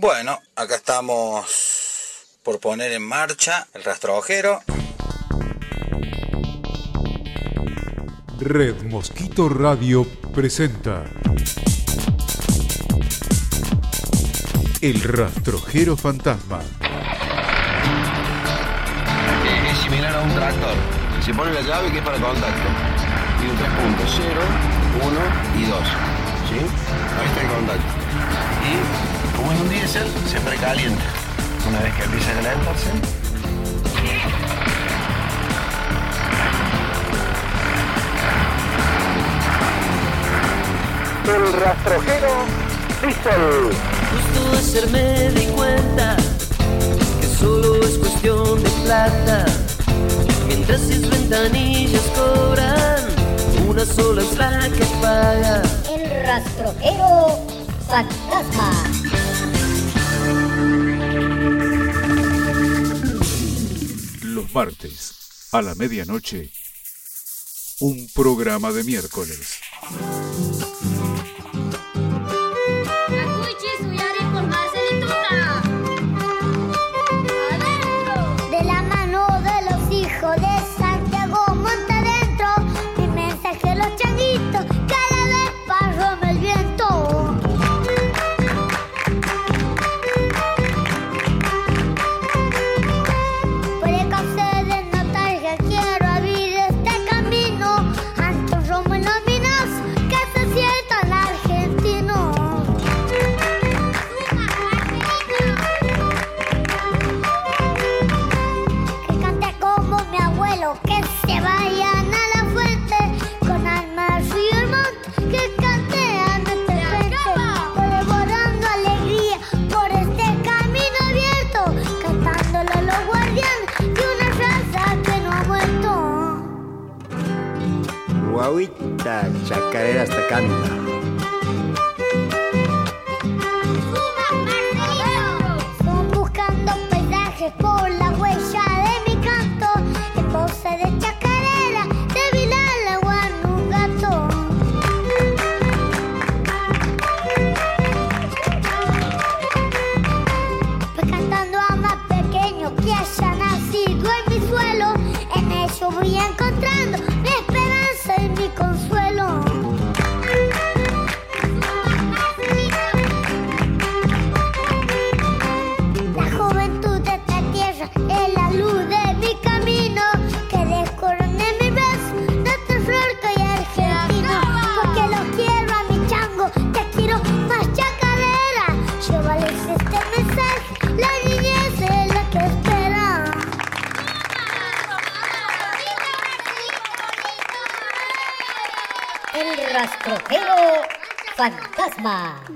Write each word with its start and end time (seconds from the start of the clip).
Bueno, 0.00 0.40
acá 0.56 0.76
estamos 0.76 1.44
por 2.42 2.58
poner 2.58 2.90
en 2.92 3.02
marcha 3.02 3.66
el 3.74 3.84
rastrojero. 3.84 4.62
Red 8.38 8.80
Mosquito 8.84 9.50
Radio 9.50 10.06
presenta 10.34 11.04
El 14.80 15.02
rastrojero 15.02 15.98
fantasma. 15.98 16.60
Es 19.70 19.78
similar 19.80 20.14
a 20.14 20.22
un 20.22 20.34
tractor. 20.34 20.76
Se 21.22 21.34
pone 21.34 21.52
la 21.52 21.60
llave 21.60 21.92
que 21.92 21.98
es 21.98 22.04
para 22.04 22.18
contacto. 22.18 22.68
Tiene 23.38 23.54
tres 23.54 23.70
puntos, 23.72 24.14
0, 24.16 24.40
1 25.02 25.60
y 25.60 25.68
2. 25.68 25.78
¿Sí? 26.48 26.56
Ahí 27.18 27.26
está 27.26 27.42
el 27.42 27.48
contacto. 27.48 28.00
Y 28.64 29.19
como 29.40 29.60
un 29.60 29.68
diésel, 29.68 30.06
se 30.26 30.40
precalienta. 30.40 31.02
Una 31.68 31.80
vez 31.80 31.94
que 31.94 32.04
empieza 32.04 32.30
a 32.30 32.34
calentarse, 32.34 32.90
el 41.26 41.52
rastrojero 41.60 42.32
Diesel. 43.02 43.70
Justo 44.10 44.58
hacer 44.58 44.90
me 44.90 45.30
di 45.30 45.46
cuenta 45.46 46.16
que 47.20 47.26
solo 47.38 47.76
es 47.76 47.98
cuestión 47.98 48.62
de 48.62 48.70
plata. 48.84 49.44
Mientras 50.48 50.80
sus 50.80 51.08
ventanillas 51.08 52.02
cobran, 52.14 53.04
una 53.68 53.84
sola 53.86 54.22
es 54.22 54.36
la 54.36 54.68
que 54.68 54.84
paga. 55.00 55.62
El 55.88 56.26
rastrojero 56.26 57.38
fantasma. 57.88 58.89
martes, 64.52 65.48
a 65.52 65.62
la 65.62 65.74
medianoche, 65.74 66.50
un 67.80 68.08
programa 68.14 68.72
de 68.72 68.84
miércoles. 68.84 69.60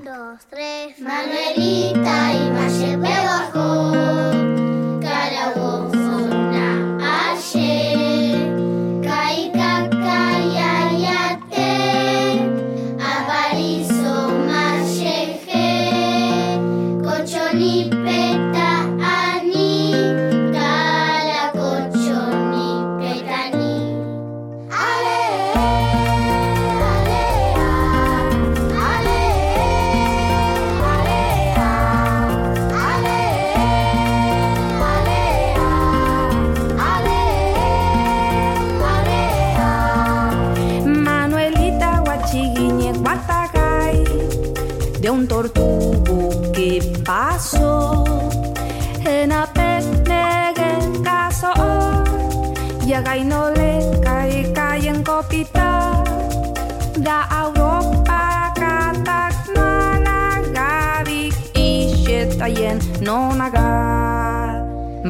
Dos, 0.05 0.41
tres. 0.51 0.99
Manuelita 1.01 2.35
iba 2.35 2.69
siempre 2.69 3.11
bajó. 3.11 4.54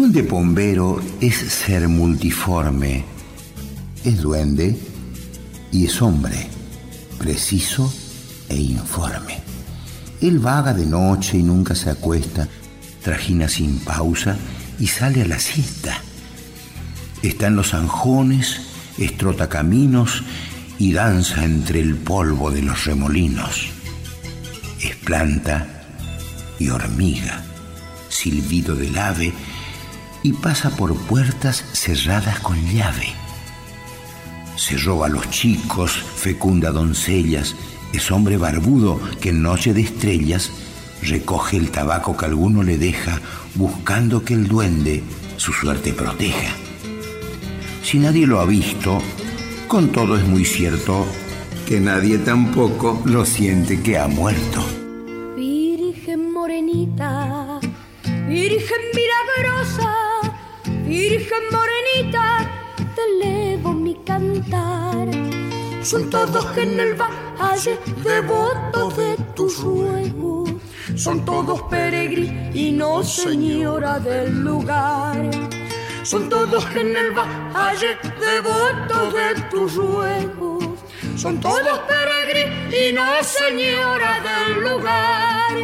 El 0.04 0.12
duende 0.12 0.28
pombero 0.28 1.00
es 1.22 1.34
ser 1.36 1.88
multiforme. 1.88 3.06
Es 4.04 4.20
duende 4.20 4.78
y 5.72 5.86
es 5.86 6.02
hombre, 6.02 6.46
preciso 7.18 7.90
e 8.50 8.54
informe. 8.54 9.40
Él 10.20 10.40
vaga 10.40 10.74
de 10.74 10.84
noche 10.84 11.38
y 11.38 11.42
nunca 11.42 11.74
se 11.74 11.88
acuesta, 11.88 12.46
trajina 13.02 13.48
sin 13.48 13.78
pausa 13.78 14.36
y 14.78 14.88
sale 14.88 15.22
a 15.22 15.26
la 15.26 15.38
siesta. 15.38 15.98
Está 17.22 17.46
en 17.46 17.56
los 17.56 17.72
anjones, 17.72 18.60
estrota 18.98 19.48
caminos 19.48 20.22
y 20.78 20.92
danza 20.92 21.46
entre 21.46 21.80
el 21.80 21.94
polvo 21.94 22.50
de 22.50 22.60
los 22.60 22.84
remolinos. 22.84 23.70
Es 24.82 24.96
planta 24.96 25.86
y 26.58 26.68
hormiga, 26.68 27.42
silbido 28.10 28.74
del 28.74 28.98
ave 28.98 29.32
y 30.24 30.32
pasa 30.32 30.70
por 30.70 30.96
puertas 30.96 31.62
cerradas 31.74 32.40
con 32.40 32.56
llave. 32.72 33.08
Se 34.56 34.76
roba 34.78 35.06
a 35.06 35.10
los 35.10 35.28
chicos, 35.30 35.92
fecunda 35.92 36.72
doncellas, 36.72 37.54
es 37.92 38.10
hombre 38.10 38.38
barbudo 38.38 38.98
que 39.20 39.28
en 39.28 39.42
noche 39.42 39.74
de 39.74 39.82
estrellas 39.82 40.50
recoge 41.02 41.58
el 41.58 41.70
tabaco 41.70 42.16
que 42.16 42.24
alguno 42.24 42.62
le 42.62 42.78
deja 42.78 43.20
buscando 43.54 44.24
que 44.24 44.32
el 44.32 44.48
duende 44.48 45.02
su 45.36 45.52
suerte 45.52 45.92
proteja. 45.92 46.54
Si 47.82 47.98
nadie 47.98 48.26
lo 48.26 48.40
ha 48.40 48.46
visto, 48.46 49.02
con 49.68 49.92
todo 49.92 50.16
es 50.16 50.26
muy 50.26 50.46
cierto 50.46 51.06
que 51.66 51.80
nadie 51.80 52.16
tampoco 52.16 53.02
lo 53.04 53.26
siente 53.26 53.82
que 53.82 53.98
ha 53.98 54.08
muerto. 54.08 54.64
Virgen 55.36 56.32
morenita, 56.32 57.60
Virgen 58.26 58.80
Virgen 60.94 61.44
morenita, 61.50 62.48
te 62.94 63.02
elevo 63.02 63.72
mi 63.72 63.96
cantar. 64.06 65.08
Son 65.82 66.08
todos 66.08 66.56
en 66.56 66.78
el 66.78 66.94
valle 66.94 67.80
devotos 68.04 68.96
de 68.96 69.16
tus 69.34 69.58
ruegos, 69.58 70.52
son 70.94 71.24
todos 71.24 71.62
peregrinos, 71.62 73.12
señora 73.12 73.98
del 73.98 74.44
lugar. 74.44 75.18
Son 76.04 76.28
todos 76.28 76.64
en 76.76 76.96
el 76.96 77.10
valle 77.10 77.98
devotos 78.20 79.14
de 79.18 79.42
tus 79.50 79.74
ruegos, 79.74 80.64
son 81.16 81.40
todos 81.40 81.76
peregrinos, 81.90 83.26
señora 83.26 84.12
del 84.28 84.62
lugar. 84.62 85.54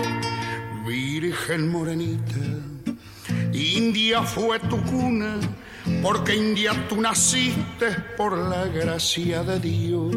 Virgen 0.84 1.70
morenita, 1.70 2.59
India 3.60 4.22
fue 4.22 4.58
tu 4.60 4.82
cuna, 4.84 5.38
porque 6.02 6.34
India 6.34 6.72
tú 6.88 7.00
naciste 7.00 7.90
por 8.16 8.36
la 8.36 8.66
gracia 8.66 9.42
de 9.42 9.60
Dios. 9.60 10.14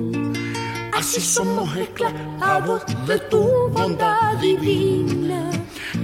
Así 0.94 1.20
somos 1.20 1.76
esclavos 1.76 2.84
de 3.08 3.20
tu 3.20 3.70
bondad 3.70 4.38
divina. 4.38 5.50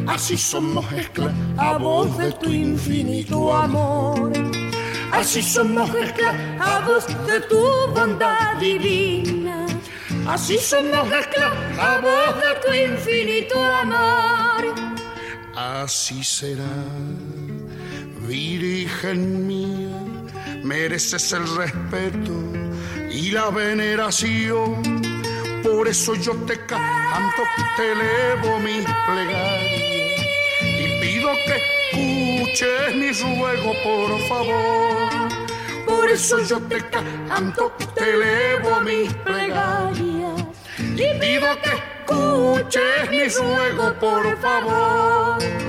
Así 0.07 0.37
somos 0.37 0.85
esclavos 0.91 2.17
de 2.17 2.31
tu 2.33 2.49
infinito 2.49 3.55
amor. 3.55 4.33
Así 5.11 5.41
somos 5.41 5.89
esclavos 5.95 7.05
de 7.25 7.39
tu 7.41 7.63
bondad 7.93 8.57
divina. 8.59 9.65
Así 10.27 10.57
somos 10.57 11.11
esclavos 11.11 12.35
de 12.41 12.51
tu 12.63 12.73
infinito 12.73 13.63
amor. 13.63 14.75
Así 15.55 16.23
será, 16.23 16.63
Virgen 18.29 19.47
mía, 19.47 19.97
mereces 20.63 21.33
el 21.33 21.47
respeto 21.55 22.31
y 23.09 23.31
la 23.31 23.49
veneración. 23.49 25.01
Por 25.63 25.87
eso 25.87 26.13
yo 26.13 26.35
te 26.45 26.63
canto, 26.67 27.41
te 27.75 27.91
elevo 27.91 28.59
mis 28.59 28.85
plegarias 29.07 30.21
y 30.61 31.01
pido 31.01 31.31
que 31.47 32.45
escuches 32.45 32.95
mi 32.97 33.11
ruego, 33.13 33.73
por 33.83 34.19
favor. 34.27 35.29
Por 35.87 36.11
eso 36.11 36.37
yo 36.45 36.59
te 36.59 36.87
canto, 36.87 37.73
te 37.95 38.11
elevo 38.11 38.81
mis 38.81 39.11
plegarias 39.25 40.45
y 40.77 41.19
pido 41.19 41.47
que 41.63 41.71
escuches 42.05 43.09
mi 43.09 43.27
ruego, 43.27 43.93
por 43.99 44.39
favor. 44.39 45.68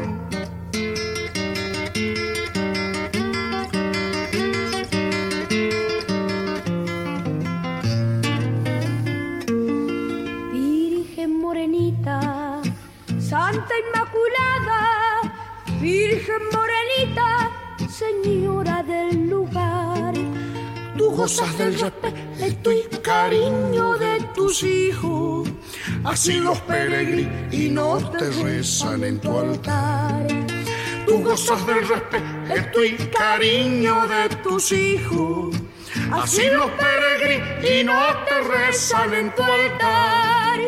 Santa 13.70 13.86
Inmaculada, 13.86 15.34
Virgen 15.80 16.42
morenita, 16.52 17.50
Señora 17.88 18.82
del 18.82 19.28
lugar. 19.28 20.14
Tú 20.96 21.10
gozas 21.10 21.56
del 21.56 21.78
respeto 21.78 22.72
y 22.72 22.82
cariño 23.02 23.96
de 23.96 24.20
tus 24.34 24.62
hijos, 24.64 25.48
así 26.04 26.40
los 26.40 26.58
peregrinos 26.60 28.10
te 28.12 28.30
rezan 28.42 29.04
en 29.04 29.20
tu 29.20 29.38
altar. 29.38 30.26
Tú 31.06 31.22
gozas 31.22 31.64
del 31.66 31.86
respeto 31.86 32.84
y 32.84 32.96
cariño 33.08 34.06
de 34.08 34.36
tus 34.36 34.72
hijos, 34.72 35.54
así 36.12 36.42
los 36.52 36.70
peregrinos 36.72 38.24
te 38.26 38.40
rezan 38.40 39.14
en 39.14 39.34
tu 39.34 39.42
altar. 39.42 40.60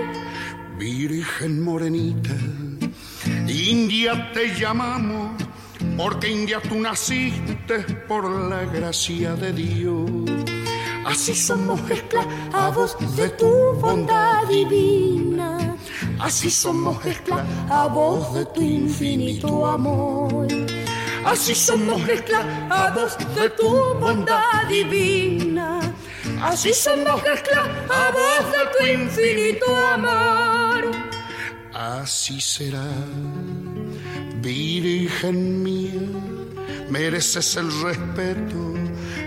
Virgen 0.79 1.63
morenita, 1.63 2.35
India 3.71 4.33
te 4.33 4.53
llamamos, 4.59 5.41
porque 5.97 6.29
India 6.29 6.61
tú 6.61 6.81
naciste 6.81 7.79
por 8.09 8.29
la 8.29 8.65
gracia 8.65 9.35
de 9.35 9.53
Dios. 9.53 10.11
Así 11.05 11.33
somos 11.35 11.81
esclavos 11.89 12.97
de 13.17 13.29
tu 13.31 13.73
bondad 13.81 14.49
divina. 14.49 15.77
Así 16.19 16.51
somos 16.51 17.05
esclavos 17.07 18.35
de 18.35 18.47
tu 18.47 18.63
infinito 18.63 19.65
amor. 19.65 20.49
Así 21.25 21.55
somos 21.55 22.01
esclavos 22.09 23.17
de 23.37 23.49
tu 23.51 23.69
bondad 24.01 24.67
divina. 24.69 25.81
Así 26.43 26.73
somos 26.75 27.23
esclavos 27.25 28.45
de 28.51 28.63
tu 28.77 29.03
infinito 29.03 29.77
amor. 29.77 30.52
Así 31.83 32.41
será, 32.41 32.87
Virgen 34.41 35.65
mía, 35.65 36.01
mereces 36.89 37.57
el 37.57 37.73
respeto 37.83 38.75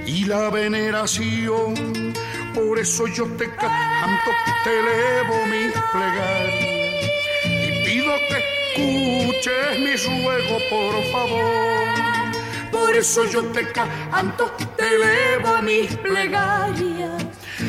y 0.08 0.24
la 0.24 0.50
veneración. 0.50 2.14
Por 2.54 2.80
eso 2.80 3.08
yo 3.08 3.26
te 3.36 3.54
canto, 3.56 4.32
te 4.64 4.80
elevo 4.80 5.46
mi 5.48 5.70
plegaria 5.92 7.02
y 7.44 7.86
pido 7.86 8.14
que 8.30 8.38
escuches 8.38 9.80
mi 9.82 9.96
ruego, 9.98 10.58
por 10.70 11.04
favor. 11.12 12.72
Por 12.72 12.96
eso 12.96 13.26
yo 13.26 13.44
te 13.48 13.70
canto, 13.74 14.50
te 14.78 14.96
elevo 14.96 15.62
mi 15.62 15.88
plegaria 15.88 17.18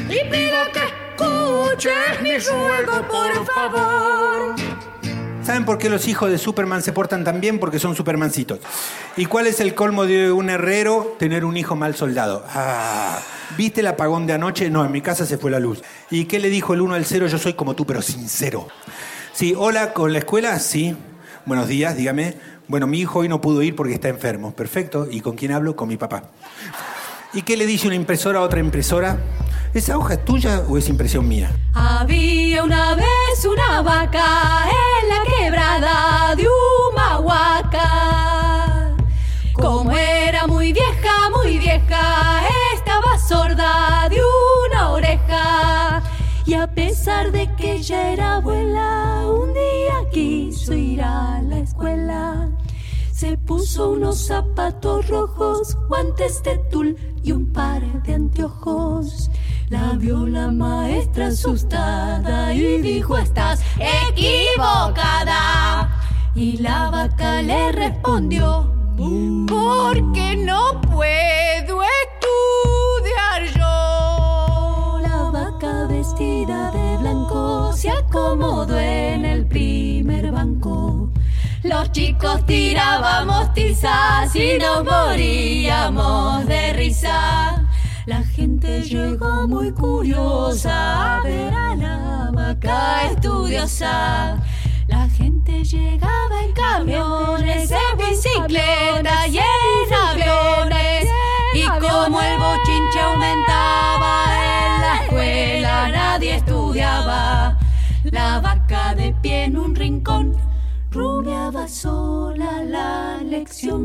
y 0.08 0.30
pido 0.30 0.58
que 0.72 0.84
escuches 0.86 2.22
mi 2.22 2.38
ruego, 2.38 3.02
por 3.08 3.46
favor. 3.46 4.65
¿Saben 5.46 5.64
por 5.64 5.78
qué 5.78 5.88
los 5.88 6.08
hijos 6.08 6.28
de 6.28 6.38
Superman 6.38 6.82
se 6.82 6.92
portan 6.92 7.22
tan 7.22 7.40
bien? 7.40 7.60
Porque 7.60 7.78
son 7.78 7.94
Supermancitos. 7.94 8.58
¿Y 9.16 9.26
cuál 9.26 9.46
es 9.46 9.60
el 9.60 9.76
colmo 9.76 10.04
de 10.04 10.32
un 10.32 10.50
herrero? 10.50 11.14
Tener 11.20 11.44
un 11.44 11.56
hijo 11.56 11.76
mal 11.76 11.94
soldado. 11.94 12.44
Ah, 12.52 13.20
¿viste 13.56 13.80
el 13.80 13.86
apagón 13.86 14.26
de 14.26 14.32
anoche? 14.32 14.68
No, 14.70 14.84
en 14.84 14.90
mi 14.90 15.02
casa 15.02 15.24
se 15.24 15.38
fue 15.38 15.52
la 15.52 15.60
luz. 15.60 15.84
¿Y 16.10 16.24
qué 16.24 16.40
le 16.40 16.50
dijo 16.50 16.74
el 16.74 16.80
1 16.80 16.94
al 16.94 17.04
0? 17.04 17.28
Yo 17.28 17.38
soy 17.38 17.52
como 17.52 17.76
tú, 17.76 17.86
pero 17.86 18.02
sincero. 18.02 18.66
Sí, 19.32 19.54
hola, 19.56 19.92
¿con 19.92 20.12
la 20.12 20.18
escuela? 20.18 20.58
Sí. 20.58 20.96
Buenos 21.44 21.68
días, 21.68 21.96
dígame. 21.96 22.34
Bueno, 22.66 22.88
mi 22.88 22.98
hijo 22.98 23.20
hoy 23.20 23.28
no 23.28 23.40
pudo 23.40 23.62
ir 23.62 23.76
porque 23.76 23.94
está 23.94 24.08
enfermo. 24.08 24.52
Perfecto. 24.52 25.06
¿Y 25.08 25.20
con 25.20 25.36
quién 25.36 25.52
hablo? 25.52 25.76
Con 25.76 25.88
mi 25.88 25.96
papá. 25.96 26.24
¿Y 27.36 27.42
qué 27.42 27.56
le 27.58 27.66
dice 27.66 27.86
una 27.86 27.96
impresora 27.96 28.38
a 28.38 28.42
otra 28.42 28.60
impresora? 28.60 29.18
¿Esa 29.74 29.98
hoja 29.98 30.14
es 30.14 30.24
tuya 30.24 30.62
o 30.66 30.78
es 30.78 30.88
impresión 30.88 31.28
mía? 31.28 31.54
Había 31.74 32.64
una 32.64 32.94
vez 32.94 33.44
una 33.44 33.82
vaca 33.82 34.64
en 34.64 35.08
la 35.10 35.22
quebrada 35.36 36.34
de 36.34 36.46
Humahuaca. 36.88 37.84
Como 39.52 39.92
era 39.92 40.46
muy 40.46 40.72
vieja, 40.72 41.28
muy 41.28 41.58
vieja, 41.58 42.40
estaba 42.74 43.18
sorda 43.18 44.08
de 44.08 44.18
una 44.70 44.92
oreja. 44.92 46.02
Y 46.46 46.54
a 46.54 46.66
pesar 46.66 47.32
de 47.32 47.54
que 47.56 47.72
ella 47.74 48.12
era 48.12 48.36
abuela, 48.36 49.26
un 49.26 49.52
día 49.52 50.08
quiso 50.10 50.72
ir 50.72 51.02
a 51.02 51.42
la 51.42 51.58
escuela. 51.58 52.48
Se 53.16 53.38
puso 53.38 53.92
unos 53.92 54.26
zapatos 54.26 55.08
rojos, 55.08 55.74
guantes 55.88 56.42
de 56.42 56.58
tul 56.70 56.98
y 57.24 57.32
un 57.32 57.50
par 57.50 57.80
de 58.02 58.12
anteojos. 58.12 59.30
La 59.70 59.92
vio 59.92 60.26
la 60.26 60.50
maestra 60.50 61.28
asustada 61.28 62.52
y 62.52 62.82
dijo, 62.82 63.16
estás 63.16 63.62
equivocada. 64.10 65.98
Y 66.34 66.58
la 66.58 66.90
vaca 66.90 67.40
le 67.40 67.72
respondió, 67.72 68.70
porque 69.48 70.36
no 70.36 70.78
puedo 70.82 71.80
estudiar 72.04 73.46
yo. 73.56 74.98
La 75.00 75.30
vaca 75.32 75.86
vestida 75.86 76.70
de 76.70 76.98
blanco 76.98 77.72
se 77.72 77.88
acomodó 77.88 78.78
en 78.78 79.24
el 79.24 79.46
primer 79.46 80.32
banco. 80.32 81.05
Los 81.68 81.90
chicos 81.90 82.46
tirábamos 82.46 83.52
tizas 83.52 84.34
y 84.36 84.56
nos 84.56 84.84
moríamos 84.84 86.46
de 86.46 86.72
risa. 86.74 87.66
La 88.06 88.22
gente 88.22 88.82
llegó 88.82 89.48
muy 89.48 89.72
curiosa 89.72 91.16
a 91.16 91.22
ver 91.22 91.52
a 91.52 91.74
la 91.74 92.30
vaca 92.32 93.10
estudiosa. 93.10 94.40
La 94.86 95.08
gente 95.08 95.64
llegaba 95.64 96.40
en 96.44 96.52
camiones, 96.52 97.68
en 97.72 97.98
bicicletas 97.98 99.28
y 99.28 99.38
en 99.38 99.92
aviones. 99.92 101.08
Y 101.52 101.64
como 101.80 102.20
el 102.20 102.38
bochinche 102.38 103.00
aumentaba 103.00 104.24
en 104.36 104.80
la 104.82 105.00
escuela, 105.02 105.88
nadie 105.88 106.36
estudiaba. 106.36 107.58
La 108.04 108.38
vaca 108.38 108.94
de 108.94 109.12
pie 109.20 109.44
en 109.46 109.58
un 109.58 109.74
rincón 109.74 110.45
rumiaba 110.96 111.68
sola 111.68 112.64
la 112.64 113.20
lección. 113.22 113.82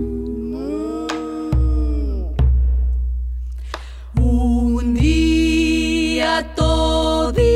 Un 4.15 4.93
día 4.93 6.55
toditos 6.55 7.51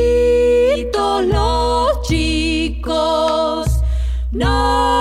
los 1.25 2.01
chicos 2.07 3.67
nos 4.31 4.94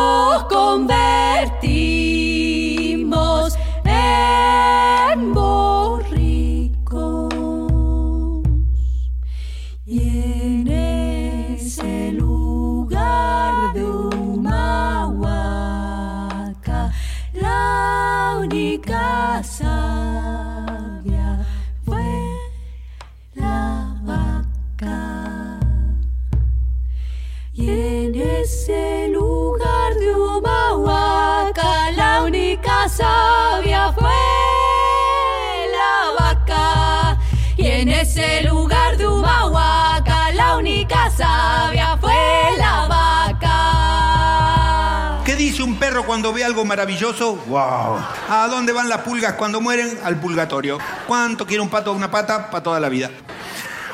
cuando 46.14 46.32
ve 46.32 46.44
algo 46.44 46.64
maravilloso? 46.64 47.34
¡Wow! 47.48 47.98
¿A 48.30 48.46
dónde 48.48 48.72
van 48.72 48.88
las 48.88 49.00
pulgas 49.00 49.32
cuando 49.32 49.60
mueren? 49.60 49.98
Al 50.04 50.14
purgatorio. 50.14 50.78
¿Cuánto 51.08 51.44
quiere 51.44 51.60
un 51.60 51.68
pato 51.68 51.90
o 51.90 51.94
una 51.96 52.08
pata? 52.08 52.52
Para 52.52 52.62
toda 52.62 52.78
la 52.78 52.88
vida. 52.88 53.10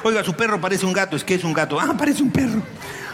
Oiga, 0.03 0.23
su 0.23 0.35
perro 0.35 0.61
parece 0.61 0.85
un 0.85 0.93
gato. 0.93 1.17
¿Es 1.17 1.25
que 1.25 1.37
es 1.37 1.45
un 1.45 1.55
gato? 1.55 1.81
Ah, 1.81 1.95
parece 1.97 2.23
un 2.23 2.31
perro. 2.31 2.61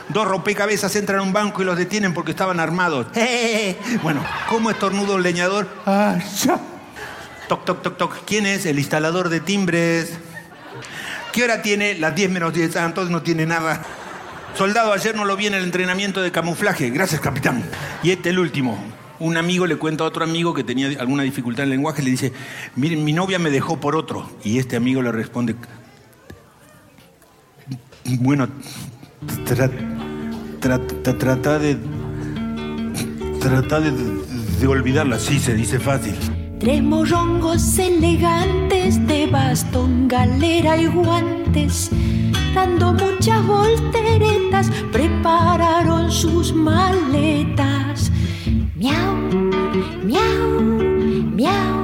Dos 0.08 0.26
rompecabezas 0.26 0.96
entran 0.96 1.20
a 1.20 1.22
un 1.22 1.32
banco 1.32 1.62
y 1.62 1.64
los 1.64 1.78
detienen 1.78 2.14
porque 2.14 2.32
estaban 2.32 2.58
armados. 2.58 3.06
Bueno, 4.02 4.24
¿cómo 4.48 4.70
estornuda 4.70 5.14
un 5.14 5.22
leñador? 5.22 5.68
¡Ah, 5.86 6.18
ya! 6.44 6.58
Toc, 7.46 7.64
toc, 7.64 7.82
toc, 7.82 7.96
toc. 7.96 8.24
¿Quién 8.24 8.44
es? 8.44 8.66
El 8.66 8.76
instalador 8.80 9.28
de 9.28 9.38
timbres. 9.38 10.14
¿Qué 11.32 11.44
hora 11.44 11.62
tiene? 11.62 11.94
Las 11.94 12.16
10 12.16 12.28
menos 12.28 12.52
10. 12.52 12.74
Ah, 12.74 12.86
entonces 12.86 13.12
no 13.12 13.22
tiene 13.22 13.46
nada. 13.46 13.82
Soldado, 14.56 14.92
ayer 14.92 15.14
no 15.14 15.24
lo 15.24 15.36
vi 15.36 15.46
en 15.46 15.54
el 15.54 15.64
entrenamiento 15.64 16.22
de 16.22 16.32
camuflaje. 16.32 16.88
Gracias, 16.90 17.20
capitán. 17.20 17.62
Y 18.02 18.10
este, 18.10 18.30
el 18.30 18.38
último. 18.38 18.78
Un 19.18 19.36
amigo 19.36 19.66
le 19.66 19.76
cuenta 19.76 20.04
a 20.04 20.06
otro 20.06 20.24
amigo 20.24 20.54
que 20.54 20.64
tenía 20.64 20.88
alguna 20.98 21.22
dificultad 21.22 21.64
en 21.64 21.70
lenguaje. 21.70 22.02
Le 22.02 22.10
dice, 22.10 22.32
miren, 22.74 23.04
mi 23.04 23.12
novia 23.12 23.38
me 23.38 23.50
dejó 23.50 23.78
por 23.80 23.96
otro. 23.96 24.30
Y 24.44 24.58
este 24.58 24.76
amigo 24.76 25.02
le 25.02 25.12
responde, 25.12 25.56
bueno, 28.20 28.48
tra- 29.46 29.70
tra- 30.60 30.86
tra- 31.02 31.18
trata 31.18 31.58
de... 31.58 31.76
Trata 33.40 33.80
de, 33.80 33.92
de 33.92 34.66
olvidarla. 34.66 35.18
Sí, 35.18 35.38
se 35.38 35.54
dice 35.54 35.78
fácil. 35.78 36.14
Tres 36.58 36.82
morrongos 36.82 37.78
elegantes 37.78 39.06
de 39.06 39.26
bastón, 39.26 40.08
galera 40.08 40.78
y 40.78 40.86
guantes, 40.86 41.90
dando 42.56 42.94
muchas 42.94 43.46
volteretas, 43.46 44.70
prepararon 44.90 46.10
sus 46.10 46.54
maletas. 46.54 48.10
Miau, 48.80 49.14
miau, 50.08 50.60
miau, 51.38 51.76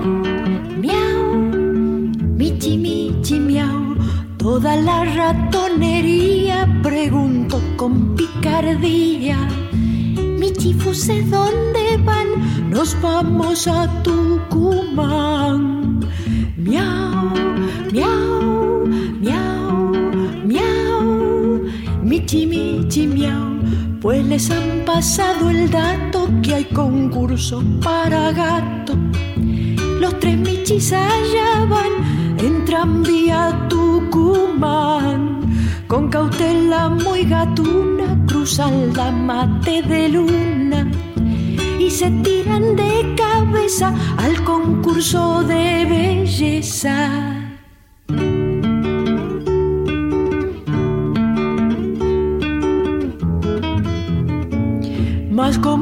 miau, 0.85 1.21
michi, 2.39 2.73
michi, 2.85 3.37
miau. 3.39 3.81
Toda 4.39 4.73
la 4.89 4.99
ratonería 5.19 6.59
preguntó 6.83 7.61
con 7.77 8.17
picardía. 8.17 9.37
Michifuse, 10.41 11.23
¿dónde 11.37 11.85
van? 12.09 12.29
Nos 12.71 12.97
vamos 13.03 13.69
a 13.69 13.81
Tucumán. 14.03 15.63
Miau, 16.57 17.02
Michi, 22.33 22.47
michi, 22.47 23.07
miau. 23.07 23.61
Pues 24.01 24.25
les 24.25 24.51
han 24.51 24.87
pasado 24.87 25.51
el 25.51 25.71
dato 25.71 26.31
que 26.43 26.55
hay 26.55 26.65
concurso 26.65 27.63
para 27.85 28.33
gato. 28.33 28.95
Los 30.01 30.19
tres 30.19 30.39
michis 30.39 30.95
allá 30.95 31.67
van, 31.69 31.93
entran 32.39 33.03
vía 33.03 33.67
Tucumán. 33.69 35.43
Con 35.87 36.09
cautela 36.09 36.89
muy 36.89 37.25
gatuna 37.25 38.19
cruzan 38.27 38.95
la 38.95 39.11
mate 39.11 39.83
de 39.83 40.09
luna 40.09 40.91
y 41.79 41.91
se 41.91 42.11
tiran 42.23 42.77
de 42.77 43.15
cabeza 43.15 43.95
al 44.17 44.43
concurso 44.43 45.43
de 45.43 45.85
belleza. 45.85 47.32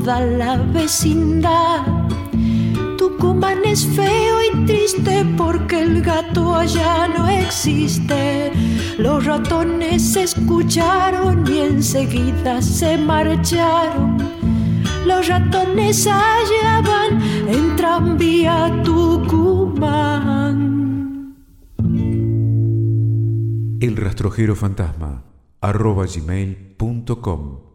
toda 0.00 0.20
la 0.20 0.56
vecindad. 0.56 1.84
Tucumán 2.96 3.58
es 3.64 3.86
feo 3.86 4.38
y 4.42 4.64
triste 4.66 5.24
porque 5.36 5.82
el 5.82 6.02
gato 6.02 6.54
allá 6.54 7.08
no 7.08 7.28
existe. 7.28 8.52
Los 8.98 9.24
ratones 9.24 10.16
escucharon 10.16 11.46
y 11.46 11.58
enseguida 11.58 12.62
se 12.62 12.96
marcharon. 12.98 14.16
Los 15.06 15.28
ratones 15.28 16.06
allá 16.06 16.82
van 16.82 17.20
en 17.48 17.76
tranvía 17.76 18.82
Tucumán. 18.84 20.16
El 23.80 23.96
rastrojero 23.96 24.54
fantasma 24.54 25.24
arroba 25.60 26.06
gmail.com 26.06 27.69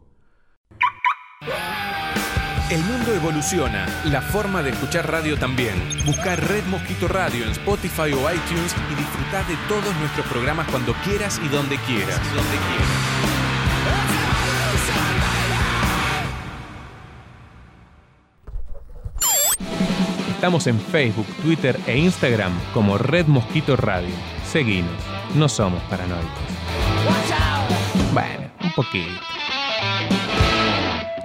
El 2.71 2.83
mundo 2.83 3.13
evoluciona, 3.13 3.85
la 4.05 4.23
forma 4.23 4.63
de 4.63 4.71
escuchar 4.71 5.07
radio 5.07 5.37
también. 5.37 5.75
Busca 6.03 6.35
Red 6.35 6.63
Mosquito 6.65 7.07
Radio 7.07 7.43
en 7.43 7.51
Spotify 7.51 8.11
o 8.11 8.33
iTunes 8.33 8.75
y 8.91 8.95
disfruta 8.95 9.43
de 9.43 9.55
todos 9.67 9.95
nuestros 9.97 10.25
programas 10.25 10.67
cuando 10.71 10.95
quieras 11.03 11.39
y 11.45 11.47
donde 11.47 11.77
quieras. 11.77 12.19
Donde 12.33 12.57
quieras. 12.57 12.89
Estamos 20.31 20.65
en 20.65 20.79
Facebook, 20.79 21.27
Twitter 21.43 21.79
e 21.85 21.99
Instagram 21.99 22.51
como 22.73 22.97
Red 22.97 23.27
Mosquito 23.27 23.75
Radio. 23.75 24.15
Seguinos, 24.43 24.89
no 25.35 25.47
somos 25.47 25.83
paranoicos. 25.83 26.31
Bueno, 28.11 28.49
un 28.63 28.71
poquito. 28.71 29.34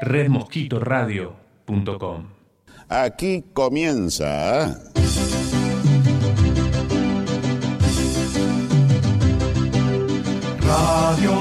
redmosquitoradio.com 0.03 2.25
Aquí 2.89 3.45
comienza. 3.53 4.77
Radio 10.61 11.33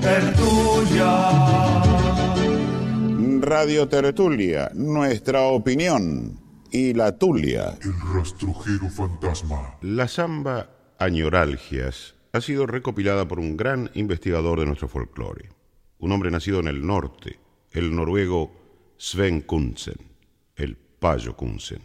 Tertulia. 0.00 1.30
Radio 3.40 3.88
Tertulia, 3.88 4.70
nuestra 4.74 5.42
opinión 5.42 6.38
y 6.70 6.94
la 6.94 7.16
tulia. 7.18 7.76
El 7.82 7.92
rastrojero 8.14 8.88
fantasma. 8.88 9.76
La 9.82 10.08
samba 10.08 10.70
Añoralgias 10.98 12.14
ha 12.32 12.40
sido 12.40 12.66
recopilada 12.66 13.28
por 13.28 13.38
un 13.38 13.56
gran 13.56 13.90
investigador 13.94 14.60
de 14.60 14.66
nuestro 14.66 14.88
folclore, 14.88 15.50
un 16.04 16.12
hombre 16.12 16.30
nacido 16.30 16.60
en 16.60 16.68
el 16.68 16.86
norte, 16.86 17.38
el 17.72 17.96
noruego 17.96 18.54
Sven 18.98 19.40
Kunsen, 19.40 19.96
el 20.54 20.76
Payo 20.76 21.34
Kunsen. 21.34 21.80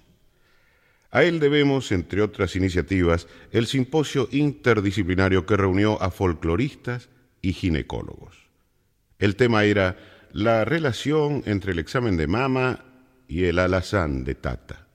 A 1.11 1.23
él 1.23 1.39
debemos, 1.39 1.93
entre 1.93 2.21
otras 2.21 2.57
iniciativas, 2.57 3.27
el 3.51 3.65
simposio 3.65 4.27
interdisciplinario 4.31 5.45
que 5.45 5.55
reunió 5.55 6.01
a 6.01 6.11
folcloristas 6.11 7.07
y 7.41 7.53
ginecólogos. 7.53 8.35
El 9.19 9.37
tema 9.37 9.63
era 9.63 9.97
la 10.33 10.65
relación 10.65 11.41
entre 11.45 11.71
el 11.71 11.79
examen 11.79 12.17
de 12.17 12.27
mama 12.27 12.83
y 13.29 13.45
el 13.45 13.57
alazán 13.57 14.25
de 14.25 14.35
Tata. 14.35 14.85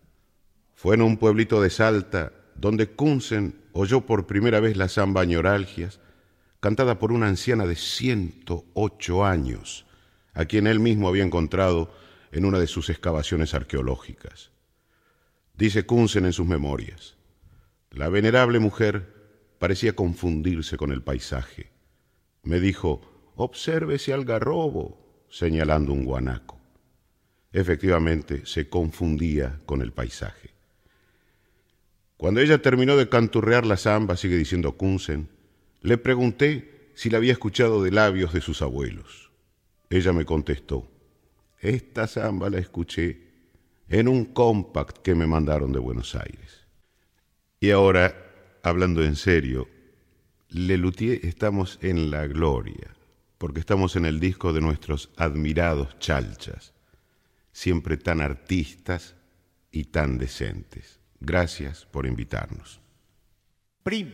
Fue 0.74 0.96
en 0.96 1.02
un 1.02 1.16
pueblito 1.16 1.62
de 1.62 1.70
Salta 1.70 2.32
donde 2.56 2.90
Kunsen 2.90 3.54
oyó 3.72 4.02
por 4.02 4.26
primera 4.26 4.60
vez 4.60 4.76
la 4.76 4.88
samba 4.88 5.24
Ñoralgias, 5.24 5.98
cantada 6.64 6.98
por 6.98 7.12
una 7.12 7.28
anciana 7.28 7.66
de 7.66 7.76
108 7.76 9.26
años, 9.26 9.84
a 10.32 10.46
quien 10.46 10.66
él 10.66 10.80
mismo 10.80 11.08
había 11.08 11.22
encontrado 11.22 11.92
en 12.32 12.46
una 12.46 12.58
de 12.58 12.66
sus 12.66 12.88
excavaciones 12.88 13.52
arqueológicas. 13.52 14.50
Dice 15.52 15.84
Kunsen 15.84 16.24
en 16.24 16.32
sus 16.32 16.46
memorias, 16.46 17.18
la 17.90 18.08
venerable 18.08 18.60
mujer 18.60 19.12
parecía 19.58 19.94
confundirse 19.94 20.78
con 20.78 20.90
el 20.90 21.02
paisaje. 21.02 21.70
Me 22.42 22.60
dijo, 22.60 23.02
observe 23.36 23.96
ese 23.96 24.14
algarrobo, 24.14 25.26
señalando 25.28 25.92
un 25.92 26.06
guanaco. 26.06 26.58
Efectivamente, 27.52 28.46
se 28.46 28.70
confundía 28.70 29.58
con 29.66 29.82
el 29.82 29.92
paisaje. 29.92 30.54
Cuando 32.16 32.40
ella 32.40 32.62
terminó 32.62 32.96
de 32.96 33.10
canturrear 33.10 33.66
la 33.66 33.76
samba, 33.76 34.16
sigue 34.16 34.38
diciendo 34.38 34.78
Kunsen, 34.78 35.33
le 35.84 35.98
pregunté 35.98 36.90
si 36.94 37.10
la 37.10 37.18
había 37.18 37.32
escuchado 37.32 37.82
de 37.82 37.90
labios 37.90 38.32
de 38.32 38.40
sus 38.40 38.62
abuelos. 38.62 39.30
Ella 39.90 40.14
me 40.14 40.24
contestó, 40.24 40.90
esta 41.60 42.06
samba 42.06 42.48
la 42.48 42.58
escuché 42.58 43.20
en 43.88 44.08
un 44.08 44.24
compact 44.24 44.98
que 45.02 45.14
me 45.14 45.26
mandaron 45.26 45.72
de 45.72 45.78
Buenos 45.78 46.14
Aires. 46.14 46.64
Y 47.60 47.70
ahora, 47.70 48.16
hablando 48.62 49.04
en 49.04 49.14
serio, 49.14 49.68
Lelutier 50.48 51.20
estamos 51.26 51.78
en 51.82 52.10
la 52.10 52.26
gloria, 52.26 52.96
porque 53.36 53.60
estamos 53.60 53.94
en 53.94 54.06
el 54.06 54.20
disco 54.20 54.54
de 54.54 54.62
nuestros 54.62 55.10
admirados 55.18 55.98
chalchas, 55.98 56.72
siempre 57.52 57.98
tan 57.98 58.22
artistas 58.22 59.16
y 59.70 59.84
tan 59.84 60.16
decentes. 60.16 60.98
Gracias 61.20 61.84
por 61.84 62.06
invitarnos. 62.06 62.80
Prim. 63.82 64.12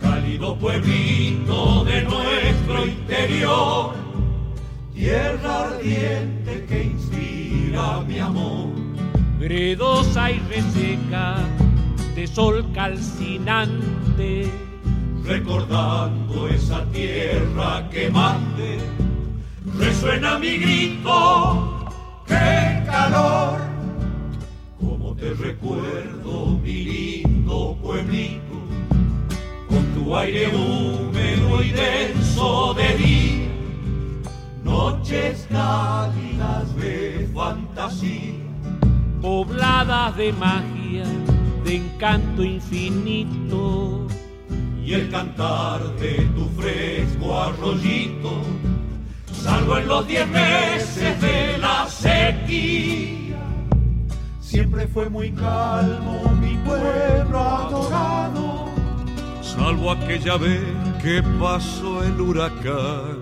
Cálido 0.00 0.56
pueblito 0.56 1.84
de 1.84 2.02
nuestro 2.02 2.86
interior, 2.86 3.94
tierra 4.94 5.64
ardiente 5.66 6.64
que 6.66 6.84
inspira 6.84 8.00
mi 8.00 8.18
amor. 8.18 8.70
Gredosa 9.38 10.30
y 10.30 10.38
reseca, 10.40 11.36
de 12.14 12.26
sol 12.26 12.64
calcinante, 12.74 14.50
recordando 15.24 16.48
esa 16.48 16.84
tierra 16.86 17.88
quemante, 17.90 18.78
resuena 19.78 20.38
mi 20.38 20.56
grito, 20.58 21.86
qué 22.26 22.82
calor, 22.86 23.60
como 24.78 25.14
te 25.14 25.34
recuerdo 25.34 26.58
mi 26.62 26.84
lindo 27.50 27.76
pueblito, 27.82 28.54
con 29.68 29.84
tu 29.94 30.16
aire 30.16 30.48
húmedo 30.48 31.62
y 31.62 31.70
denso 31.70 32.74
de 32.74 32.96
día, 32.96 33.48
noches 34.64 35.46
cálidas 35.50 36.76
de 36.76 37.28
fantasía 37.34 38.34
pobladas 39.20 40.16
de 40.16 40.32
magia, 40.32 41.04
de 41.64 41.76
encanto 41.76 42.42
infinito. 42.42 44.06
y 44.82 44.94
el 44.94 45.10
cantar 45.10 45.94
de 45.96 46.26
tu 46.34 46.48
fresco 46.58 47.38
arroyito, 47.38 48.32
salvo 49.32 49.76
en 49.78 49.86
los 49.86 50.08
diez 50.08 50.26
meses 50.26 51.20
de 51.20 51.58
la 51.58 51.86
sequía. 51.86 53.29
Siempre 54.50 54.88
fue 54.88 55.08
muy 55.08 55.30
calmo 55.30 56.22
mi 56.40 56.56
pueblo 56.66 57.38
adorado, 57.38 58.68
salvo 59.42 59.92
aquella 59.92 60.36
vez 60.38 60.60
que 61.00 61.22
pasó 61.38 62.02
el 62.02 62.20
huracán. 62.20 63.18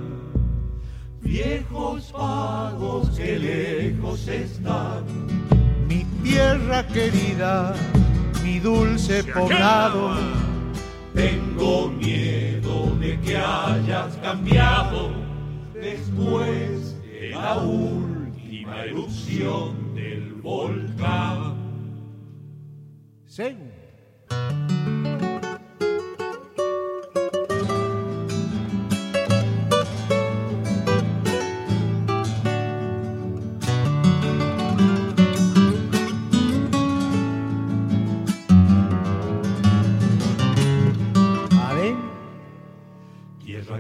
Viejos 1.21 2.05
pagos 2.12 3.11
que 3.11 3.38
lejos 3.38 4.27
están, 4.27 5.05
mi 5.87 6.05
tierra 6.23 6.87
querida, 6.87 7.75
mi 8.43 8.59
dulce 8.59 9.23
poblado. 9.23 10.14
Tengo 11.12 11.91
miedo 11.91 12.97
de 12.99 13.21
que 13.21 13.37
hayas 13.37 14.17
cambiado 14.23 15.11
después 15.75 16.99
de 17.03 17.33
la 17.33 17.59
última 17.59 18.85
erupción 18.87 19.88
Volca. 20.48 21.54
Según. 23.26 23.68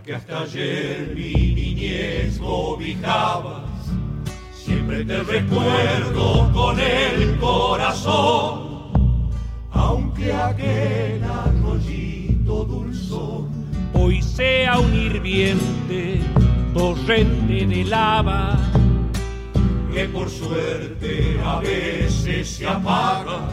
que 0.04 0.14
hasta 0.14 0.42
ayer 0.42 1.12
te 5.04 5.22
recuerdo 5.22 6.50
con 6.52 6.80
el 6.80 7.36
corazón, 7.38 8.90
aunque 9.70 10.32
aquel 10.32 11.22
arroyito 11.22 12.64
dulzón 12.64 13.48
hoy 13.94 14.20
sea 14.22 14.78
un 14.78 14.92
hirviente 14.92 16.20
torrente 16.74 17.66
de 17.66 17.84
lava 17.84 18.58
que 19.92 20.06
por 20.06 20.28
suerte 20.28 21.40
a 21.44 21.60
veces 21.60 22.48
se 22.48 22.66
apaga 22.66 23.48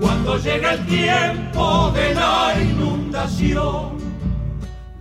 cuando 0.00 0.36
llega 0.38 0.74
el 0.74 0.86
tiempo 0.86 1.92
de 1.94 2.14
la 2.14 2.54
inundación. 2.60 3.98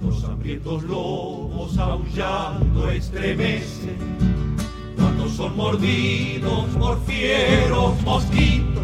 Los 0.02 0.24
hambrientos 0.24 0.84
lobos 0.84 1.78
aullando 1.78 2.90
estremecen 2.90 4.29
son 5.39 5.56
mordidos 5.56 6.65
por 6.78 7.02
fieros 7.06 8.02
mosquitos. 8.02 8.84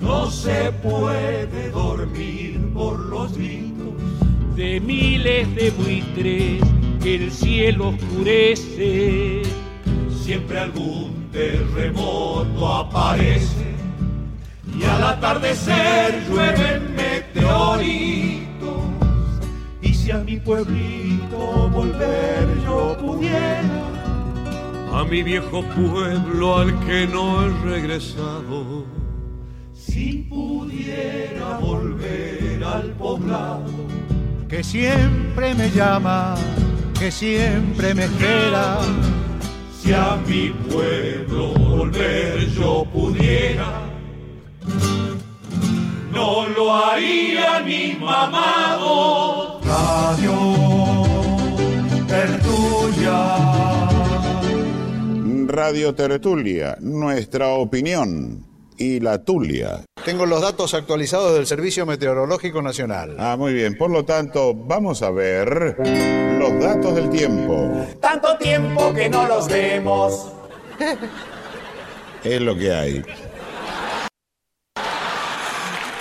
No 0.00 0.30
se 0.30 0.70
puede 0.84 1.70
dormir 1.70 2.60
por 2.72 2.96
los 3.00 3.36
gritos 3.36 3.94
de 4.54 4.78
miles 4.78 5.52
de 5.56 5.70
buitres 5.70 6.62
que 7.02 7.16
el 7.16 7.32
cielo 7.32 7.88
oscurece. 7.88 9.42
Siempre 10.22 10.60
algún 10.60 11.28
terremoto 11.32 12.68
aparece 12.68 13.74
y 14.78 14.84
al 14.84 15.02
atardecer 15.02 16.22
llueven 16.28 16.94
meteoritos. 16.94 18.46
Y 19.80 19.92
si 19.92 20.12
a 20.12 20.18
mi 20.18 20.36
pueblito 20.36 21.68
volver 21.72 22.46
yo 22.64 22.96
pudiera, 23.00 23.81
a 24.92 25.04
mi 25.04 25.22
viejo 25.22 25.62
pueblo 25.62 26.58
al 26.58 26.78
que 26.86 27.06
no 27.06 27.44
he 27.44 27.48
regresado, 27.64 28.84
si 29.72 30.26
pudiera 30.28 31.58
volver 31.58 32.62
al 32.64 32.90
poblado 32.92 34.02
que 34.52 34.62
siempre 34.62 35.54
me 35.54 35.70
llama, 35.70 36.34
que 36.98 37.10
siempre 37.10 37.94
me 37.94 38.04
espera. 38.04 38.80
Si 39.80 39.94
a 39.94 40.18
mi 40.26 40.50
pueblo 40.70 41.54
volver 41.54 42.50
yo 42.50 42.84
pudiera, 42.92 43.80
no 46.12 46.46
lo 46.48 46.74
haría 46.74 47.60
ni 47.60 47.96
mamado. 47.98 49.58
Radio 55.52 55.94
Tertulia, 55.94 56.78
nuestra 56.80 57.48
opinión 57.48 58.46
y 58.78 59.00
la 59.00 59.22
tulia. 59.22 59.84
Tengo 60.02 60.24
los 60.24 60.40
datos 60.40 60.72
actualizados 60.72 61.34
del 61.34 61.46
Servicio 61.46 61.84
Meteorológico 61.84 62.62
Nacional. 62.62 63.16
Ah, 63.18 63.36
muy 63.36 63.52
bien. 63.52 63.76
Por 63.76 63.90
lo 63.90 64.02
tanto, 64.02 64.54
vamos 64.54 65.02
a 65.02 65.10
ver 65.10 65.76
los 66.38 66.58
datos 66.58 66.94
del 66.94 67.10
tiempo. 67.10 67.70
Tanto 68.00 68.38
tiempo 68.38 68.94
que 68.94 69.10
no 69.10 69.28
los 69.28 69.46
vemos. 69.46 70.32
Es 72.24 72.40
lo 72.40 72.56
que 72.56 72.72
hay. 72.72 73.02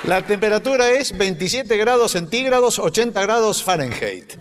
La 0.05 0.25
temperatura 0.25 0.91
es 0.91 1.17
27 1.17 1.75
grados 1.75 2.13
centígrados, 2.13 2.79
80 2.79 3.21
grados 3.21 3.61
Fahrenheit. 3.63 4.33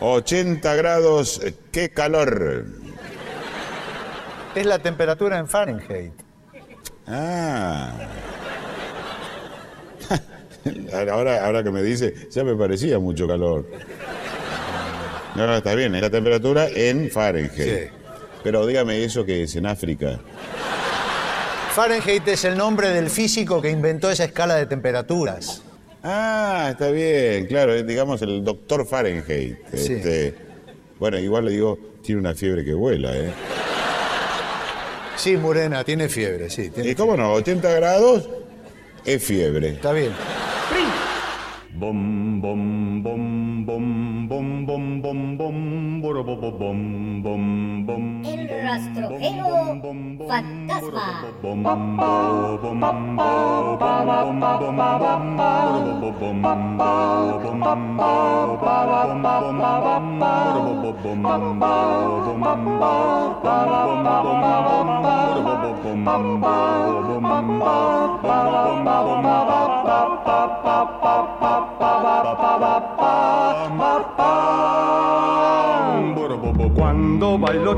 80 0.00 0.74
grados, 0.76 1.42
qué 1.70 1.90
calor. 1.90 2.79
Es 4.54 4.66
la 4.66 4.78
temperatura 4.78 5.38
en 5.38 5.46
Fahrenheit. 5.46 6.12
Ah. 7.06 7.92
Ahora, 11.10 11.46
ahora 11.46 11.64
que 11.64 11.70
me 11.70 11.82
dice, 11.82 12.28
ya 12.30 12.44
me 12.44 12.54
parecía 12.54 12.98
mucho 12.98 13.26
calor. 13.26 13.64
No, 15.34 15.46
no, 15.46 15.56
está 15.56 15.74
bien, 15.74 15.94
es 15.94 16.02
la 16.02 16.10
temperatura 16.10 16.68
en 16.68 17.10
Fahrenheit. 17.10 17.90
Pero 18.42 18.66
dígame 18.66 19.02
eso 19.02 19.24
que 19.24 19.44
es 19.44 19.56
en 19.56 19.64
África. 19.64 20.20
Fahrenheit 21.72 22.28
es 22.28 22.44
el 22.44 22.58
nombre 22.58 22.90
del 22.90 23.08
físico 23.08 23.62
que 23.62 23.70
inventó 23.70 24.10
esa 24.10 24.24
escala 24.24 24.56
de 24.56 24.66
temperaturas. 24.66 25.62
Ah, 26.02 26.68
está 26.72 26.90
bien, 26.90 27.46
claro, 27.46 27.74
es, 27.74 27.86
digamos 27.86 28.20
el 28.22 28.44
doctor 28.44 28.86
Fahrenheit. 28.86 29.56
Sí. 29.72 29.94
Este, 29.94 30.34
bueno, 30.98 31.18
igual 31.18 31.46
le 31.46 31.52
digo, 31.52 31.78
tiene 32.02 32.20
una 32.20 32.34
fiebre 32.34 32.64
que 32.64 32.74
vuela, 32.74 33.16
¿eh? 33.16 33.32
Sí, 35.20 35.36
Morena, 35.36 35.84
tiene 35.84 36.08
fiebre, 36.08 36.48
sí. 36.48 36.70
Tiene 36.70 36.92
¿Y 36.92 36.94
cómo 36.94 37.14
no? 37.14 37.34
80 37.34 37.70
grados 37.74 38.26
es 39.04 39.22
fiebre. 39.22 39.68
Está 39.68 39.92
bien. 39.92 40.12
Bom, 41.74 42.40
bom, 42.40 43.02
bom, 43.02 43.66
bom, 43.66 44.26
bom, 44.26 44.66
bom, 44.66 45.02
bom, 45.02 45.36
bom, 45.36 46.00
boro, 46.00 46.24
bo, 46.24 46.36
bo, 46.36 46.52
bom, 46.52 47.22
bom, 47.22 47.86
bom. 47.86 48.19
Rastrojero 48.50 49.78
fantasma. 50.26 51.06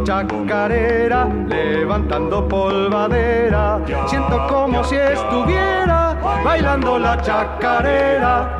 chacarera, 0.04 1.28
levantando 1.48 2.48
polvadera. 2.48 3.80
Siento 4.06 4.46
como 4.48 4.82
si 4.84 4.96
estuviera 4.96 6.16
bailando 6.44 6.98
la 6.98 7.20
chacarera. 7.20 8.56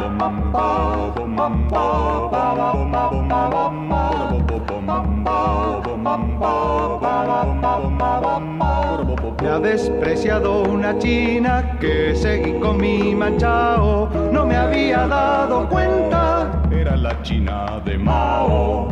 Me 9.41 9.49
ha 9.49 9.59
despreciado 9.59 10.63
una 10.63 10.99
china 10.99 11.77
que 11.81 12.15
seguí 12.15 12.53
con 12.61 12.77
mi 12.77 13.15
manchao. 13.15 14.09
No 14.31 14.47
me 14.47 14.57
había 14.57 15.07
dado 15.07 15.69
cuenta. 15.69 16.63
Era 16.71 16.97
la 16.97 17.21
china 17.23 17.81
de 17.85 17.99
Mao. 17.99 18.89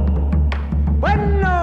Bueno 0.99 1.60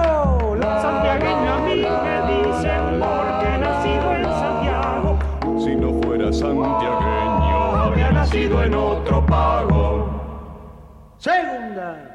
la 1.18 1.28
Santiagueño 1.28 1.52
a 1.52 1.60
mí 1.60 1.74
me 2.04 2.16
dicen 2.32 2.82
porque 3.00 3.46
he 3.46 3.58
nacido 3.58 4.06
en 4.14 4.24
Santiago. 4.24 5.18
Si 5.60 5.76
no 5.76 6.02
fuera 6.02 6.32
santiagueño, 6.32 7.56
habría 7.76 8.10
nacido 8.12 8.62
en 8.62 8.74
otro 8.74 9.26
pago. 9.26 10.08
Segunda. 11.18 12.14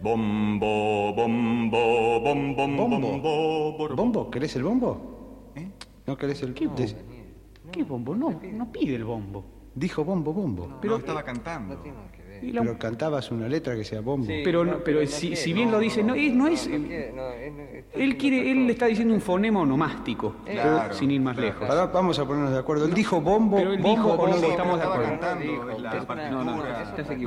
Bombo, 0.00 1.12
bombo, 1.14 2.20
bombo, 2.20 2.66
bombo. 2.66 3.94
¿Bombo? 3.94 4.30
¿Querés 4.30 4.56
el 4.56 4.62
bombo? 4.62 5.52
¿Eh? 5.54 5.68
¿No 6.06 6.16
querés 6.16 6.42
el 6.42 6.54
¿Qué 6.54 6.66
bombo? 6.66 6.82
¿Qué 7.70 7.84
bombo? 7.84 8.16
No, 8.16 8.30
no 8.30 8.72
pide 8.72 8.96
el 8.96 9.04
bombo. 9.04 9.44
Dijo 9.74 10.04
bombo, 10.04 10.32
bombo. 10.32 10.78
Pero 10.80 10.96
estaba 10.96 11.22
cantando. 11.22 11.80
Y 12.42 12.52
la... 12.52 12.62
Pero 12.62 12.78
cantabas 12.78 13.30
una 13.30 13.48
letra 13.48 13.74
que 13.74 13.84
sea 13.84 14.00
bombo. 14.00 14.26
Sí, 14.26 14.40
pero 14.44 14.64
no, 14.64 14.72
pero, 14.72 14.84
pero 14.84 15.00
no 15.00 15.06
si, 15.06 15.28
quiere, 15.28 15.36
si, 15.36 15.52
bien 15.52 15.66
no, 15.66 15.76
lo 15.76 15.78
dice, 15.80 16.02
no, 16.02 16.14
es, 16.14 16.34
no 16.34 16.46
es. 16.48 16.66
Quiere, 16.66 17.08
es 17.08 17.84
él 17.92 18.16
quiere, 18.16 18.50
él 18.50 18.66
le 18.66 18.72
está 18.72 18.86
diciendo 18.86 19.12
un 19.14 19.20
fonema 19.20 19.60
onomástico, 19.60 20.36
claro, 20.44 20.94
sin 20.94 21.10
ir 21.10 21.20
más 21.20 21.34
claro, 21.34 21.48
lejos. 21.48 21.68
Para, 21.68 21.86
vamos 21.86 22.18
a 22.18 22.24
ponernos 22.24 22.52
de 22.52 22.58
acuerdo. 22.58 22.84
Él 22.84 22.94
dijo 22.94 23.20
bombo, 23.20 23.56
pero 23.56 23.72
él 23.72 23.80
bombo, 23.80 23.96
dijo 23.96 24.16
bombo, 24.16 24.32
bombo 24.32 24.50
estamos 24.50 24.78
de 24.78 24.86
acuerdo. 24.86 25.18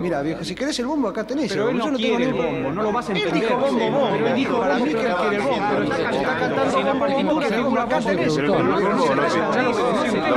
Mira, 0.02 0.22
viejo, 0.22 0.44
si 0.44 0.56
querés 0.56 0.80
el 0.80 0.86
bombo, 0.86 1.10
acá 1.10 1.26
tenés. 1.26 1.52
Pero 1.52 1.70
él 1.70 1.78
no 1.78 1.94
quiere 1.94 2.26
el 2.26 2.34
bombo, 2.34 2.72
no 2.72 2.84
lo 2.84 2.92
vas 2.92 3.10
a 3.10 3.12
entender. 3.12 3.36
Él 3.36 3.42
dijo 3.42 3.60
bombo, 3.60 3.92
bombo. 3.92 4.10
Pero 4.14 4.28
él 4.28 4.36
dijo 4.36 4.60
para 4.60 4.80
mí 4.80 4.84
que 4.86 5.06
él 5.06 5.16
quiere 5.16 5.40
bombo. 5.40 5.66
Pero 5.70 5.84
está 5.84 6.40
cantando 6.40 6.80
una 6.80 7.00
partitura 7.00 7.84
acá 7.84 8.00
tenés. 8.00 8.38
Lo 8.38 8.54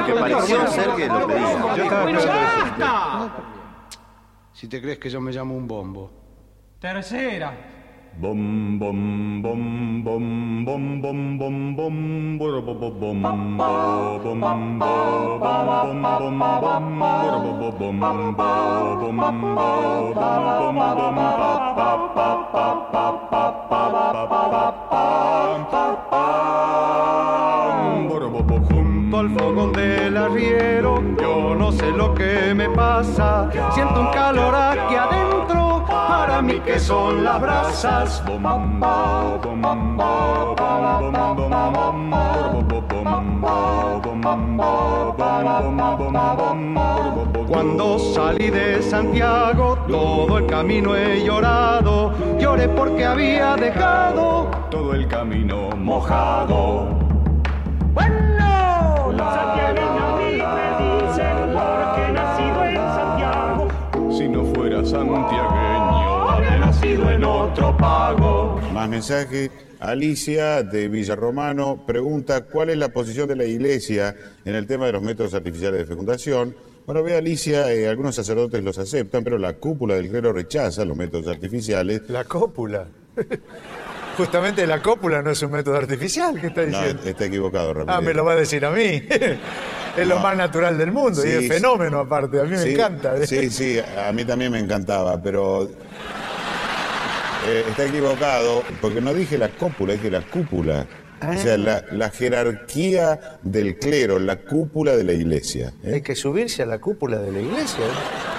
que 0.06 0.12
pareció 0.14 0.66
ser 0.66 0.90
que 0.96 1.06
lo 1.06 1.26
pedía. 1.26 2.02
¡Bueno, 2.02 2.18
basta! 2.26 3.30
Si 4.56 4.68
te 4.68 4.80
crees 4.80 4.98
que 4.98 5.10
yo 5.10 5.20
me 5.20 5.32
llamo 5.32 5.54
un 5.54 5.68
bombo. 5.68 6.10
Tercera. 6.80 7.52
Bom, 8.18 8.78
bom, 8.78 9.42
bom, 9.42 10.02
bom, 10.02 10.64
bom, 10.64 11.02
bom, 11.02 11.38
bom, 11.38 11.76
bom, 11.76 12.38
boro, 12.38 12.62
bo, 12.62 12.74
bo, 12.74 12.90
bom, 12.90 13.22
bo, 13.58 14.18
bom, 14.32 14.78
bo, 14.78 15.38
bom, 15.38 16.16
Junto 29.06 29.20
al 29.20 29.30
fogón 29.30 29.72
del 29.72 30.16
arriero, 30.16 31.00
yo 31.20 31.54
no 31.54 31.70
sé 31.70 31.92
lo 31.92 32.12
que 32.12 32.52
me 32.56 32.68
pasa. 32.70 33.48
Siento 33.72 34.00
un 34.00 34.08
calor 34.08 34.52
aquí 34.52 34.96
adentro, 34.96 35.84
para 35.86 36.42
mí 36.42 36.58
que 36.58 36.80
son 36.80 37.22
las 37.22 37.40
brasas. 37.40 38.24
Cuando 47.46 47.98
salí 48.00 48.50
de 48.50 48.82
Santiago, 48.82 49.78
todo 49.86 50.38
el 50.38 50.46
camino 50.46 50.96
he 50.96 51.22
llorado. 51.24 52.12
Lloré 52.40 52.68
porque 52.70 53.04
había 53.04 53.54
dejado 53.54 54.50
todo 54.68 54.94
el 54.94 55.06
camino 55.06 55.70
mojado. 55.76 56.88
¡Bueno! 57.94 58.65
Santiagueño 59.18 60.06
a 60.06 60.16
mí 60.18 60.32
me 60.36 60.68
dicen 60.82 61.36
porque 61.54 62.12
nacido 62.12 62.64
en 62.64 62.76
Santiago. 62.76 63.68
Si 64.16 64.28
no 64.28 64.44
fuera 64.54 64.84
santiagueño, 64.84 66.28
habría 66.28 66.58
nacido 66.58 67.10
en 67.10 67.24
otro 67.24 67.76
pago. 67.76 68.60
Más 68.72 68.88
mensaje. 68.88 69.50
Alicia 69.78 70.62
de 70.62 70.88
Villarromano 70.88 71.84
pregunta 71.86 72.46
cuál 72.46 72.70
es 72.70 72.78
la 72.78 72.88
posición 72.88 73.28
de 73.28 73.36
la 73.36 73.44
Iglesia 73.44 74.16
en 74.44 74.54
el 74.54 74.66
tema 74.66 74.86
de 74.86 74.92
los 74.92 75.02
métodos 75.02 75.34
artificiales 75.34 75.80
de 75.80 75.86
fecundación. 75.86 76.56
Bueno, 76.86 77.02
ve 77.02 77.16
Alicia, 77.16 77.72
eh, 77.72 77.88
algunos 77.88 78.14
sacerdotes 78.14 78.62
los 78.62 78.78
aceptan, 78.78 79.24
pero 79.24 79.38
la 79.38 79.54
cúpula 79.54 79.96
del 79.96 80.08
clero 80.08 80.32
rechaza 80.32 80.84
los 80.84 80.96
métodos 80.96 81.26
artificiales. 81.26 82.02
La 82.08 82.24
cópula. 82.24 82.86
Justamente 84.16 84.66
la 84.66 84.80
cópula 84.80 85.20
no 85.22 85.30
es 85.30 85.42
un 85.42 85.50
método 85.52 85.76
artificial, 85.76 86.40
¿qué 86.40 86.46
está 86.48 86.62
No, 86.62 86.66
diciendo? 86.78 87.02
está 87.04 87.24
equivocado, 87.26 87.74
Ramírez. 87.74 87.96
ah, 87.96 88.00
me 88.00 88.14
lo 88.14 88.24
va 88.24 88.32
a 88.32 88.36
decir 88.36 88.64
a 88.64 88.70
mí. 88.70 89.02
es 89.96 90.06
lo 90.08 90.16
No. 90.16 90.20
más 90.22 90.36
natural 90.36 90.78
del 90.78 90.90
mundo 90.92 91.24
y 91.26 91.30
es 91.30 91.48
fenómeno 91.48 92.00
aparte, 92.00 92.40
a 92.40 92.44
mí 92.44 92.50
me 92.50 92.58
Sí, 92.58 92.70
encanta. 92.74 93.14
Sí, 93.26 93.50
sí, 93.50 93.78
a 93.78 94.10
mí 94.12 94.24
también 94.24 94.52
me 94.52 94.58
encantaba, 94.58 95.20
pero 95.22 95.68
eh, 97.46 97.64
está 97.68 97.84
equivocado, 97.84 98.62
porque 98.80 99.00
no 99.00 99.12
dije 99.14 99.36
la 99.38 99.48
cópula, 99.50 99.92
dije 99.94 100.10
la 100.10 100.22
cúpula. 100.22 100.86
O 101.26 101.36
sea, 101.38 101.56
la, 101.56 101.82
la 101.92 102.10
jerarquía 102.10 103.38
del 103.42 103.78
clero, 103.78 104.18
la 104.18 104.36
cúpula 104.36 104.94
de 104.96 105.02
la 105.04 105.12
iglesia. 105.14 105.72
¿eh? 105.82 105.94
Hay 105.94 106.02
que 106.02 106.14
subirse 106.14 106.62
a 106.62 106.66
la 106.66 106.78
cúpula 106.78 107.16
de 107.18 107.32
la 107.32 107.40
iglesia. 107.40 107.84
¿eh? 107.86 108.35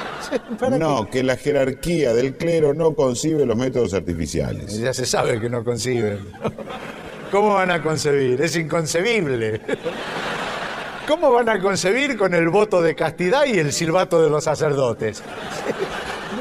¿Para 0.60 0.78
No, 0.78 1.10
que 1.10 1.24
la 1.24 1.36
jerarquía 1.38 2.14
del 2.14 2.36
clero 2.36 2.74
no 2.74 2.94
concibe 2.94 3.46
los 3.46 3.56
métodos 3.58 3.94
artificiales. 3.94 4.78
Ya 4.78 4.94
se 4.94 5.06
sabe 5.06 5.40
que 5.40 5.50
no 5.50 5.64
conciben. 5.64 6.20
¿Cómo 7.32 7.54
van 7.56 7.72
a 7.72 7.82
concebir? 7.82 8.42
Es 8.42 8.56
inconcebible. 8.56 9.62
¿Cómo 11.08 11.32
van 11.32 11.48
a 11.50 11.60
concebir 11.62 12.18
con 12.18 12.34
el 12.34 12.50
voto 12.50 12.82
de 12.82 12.96
castidad 12.96 13.46
y 13.46 13.60
el 13.60 13.72
silbato 13.72 14.22
de 14.22 14.30
los 14.30 14.44
sacerdotes? 14.44 15.24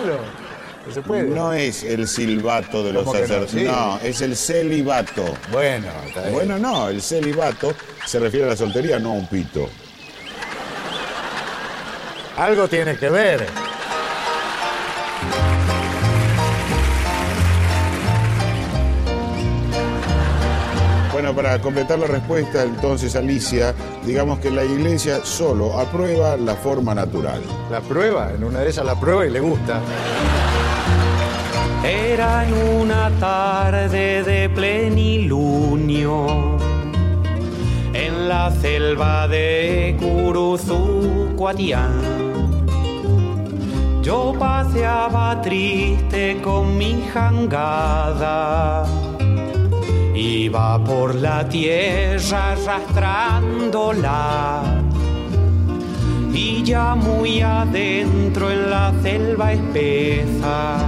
No, 0.04 0.86
no 0.86 0.92
se 0.92 1.02
puede. 1.02 1.22
No 1.24 1.52
es 1.52 1.82
el 1.84 2.08
silbato 2.08 2.82
de 2.84 2.92
los 2.92 3.04
sacerdotes, 3.04 3.50
Sí. 3.50 3.64
no, 3.64 3.98
es 4.02 4.20
el 4.20 4.36
celibato. 4.36 5.24
Bueno, 5.52 5.86
está 6.06 6.22
bien. 6.22 6.32
Bueno, 6.34 6.58
no, 6.58 6.88
el 6.88 7.00
celibato 7.02 7.74
se 8.04 8.18
refiere 8.18 8.46
a 8.46 8.50
la 8.50 8.56
soltería, 8.56 8.98
no 8.98 9.10
a 9.10 9.14
un 9.14 9.26
pito. 9.28 9.68
Algo 12.36 12.68
tiene 12.68 12.96
que 12.96 13.08
ver. 13.08 13.46
Bueno, 21.12 21.34
para 21.34 21.58
completar 21.60 21.98
la 21.98 22.06
respuesta, 22.06 22.62
entonces, 22.62 23.16
Alicia, 23.16 23.74
digamos 24.04 24.38
que 24.38 24.50
la 24.50 24.64
iglesia 24.64 25.24
solo 25.24 25.78
aprueba 25.78 26.36
la 26.36 26.54
forma 26.56 26.94
natural. 26.94 27.40
La 27.70 27.80
prueba, 27.80 28.30
en 28.34 28.44
una 28.44 28.60
de 28.60 28.68
esas 28.68 28.84
la 28.84 29.00
prueba 29.00 29.24
y 29.24 29.30
le 29.30 29.40
gusta. 29.40 29.80
Era 31.84 32.46
en 32.46 32.52
una 32.52 33.10
tarde 33.18 34.22
de 34.24 34.50
plenilunio 34.50 35.86
en 38.04 38.28
la 38.28 38.50
selva 38.50 39.26
de 39.28 39.96
Curuzucuatián. 39.98 41.92
Yo 44.02 44.34
paseaba 44.38 45.40
triste 45.40 46.38
con 46.42 46.76
mi 46.76 47.02
jangada. 47.12 48.84
Iba 50.14 50.84
por 50.84 51.14
la 51.14 51.48
tierra 51.48 52.52
arrastrándola. 52.52 54.82
Y 56.32 56.62
ya 56.62 56.94
muy 56.94 57.40
adentro 57.40 58.50
en 58.50 58.70
la 58.70 58.92
selva 59.02 59.52
espesa 59.52 60.78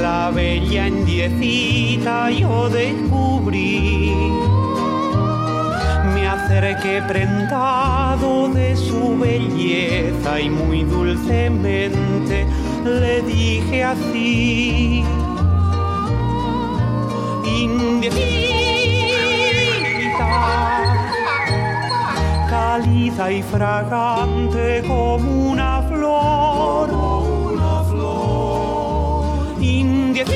la 0.00 0.30
bella 0.30 0.86
indiecita 0.86 2.30
yo 2.30 2.68
descubrí. 2.68 4.12
Acerqué 6.58 7.00
prendado 7.06 8.48
de 8.48 8.74
su 8.74 9.16
belleza 9.16 10.40
y 10.40 10.50
muy 10.50 10.82
dulcemente 10.82 12.48
le 12.84 13.22
dije 13.22 13.84
así. 13.84 15.04
Indiecita, 17.46 18.18
cálida 22.50 23.30
y 23.30 23.42
fragante 23.44 24.82
como 24.88 25.50
una 25.52 25.82
flor. 25.82 26.90
una 26.90 27.84
flor. 27.84 29.62
Indiecita, 29.62 30.34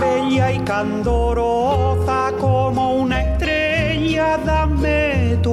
bella 0.00 0.52
y 0.52 0.58
candorosa 0.60 1.61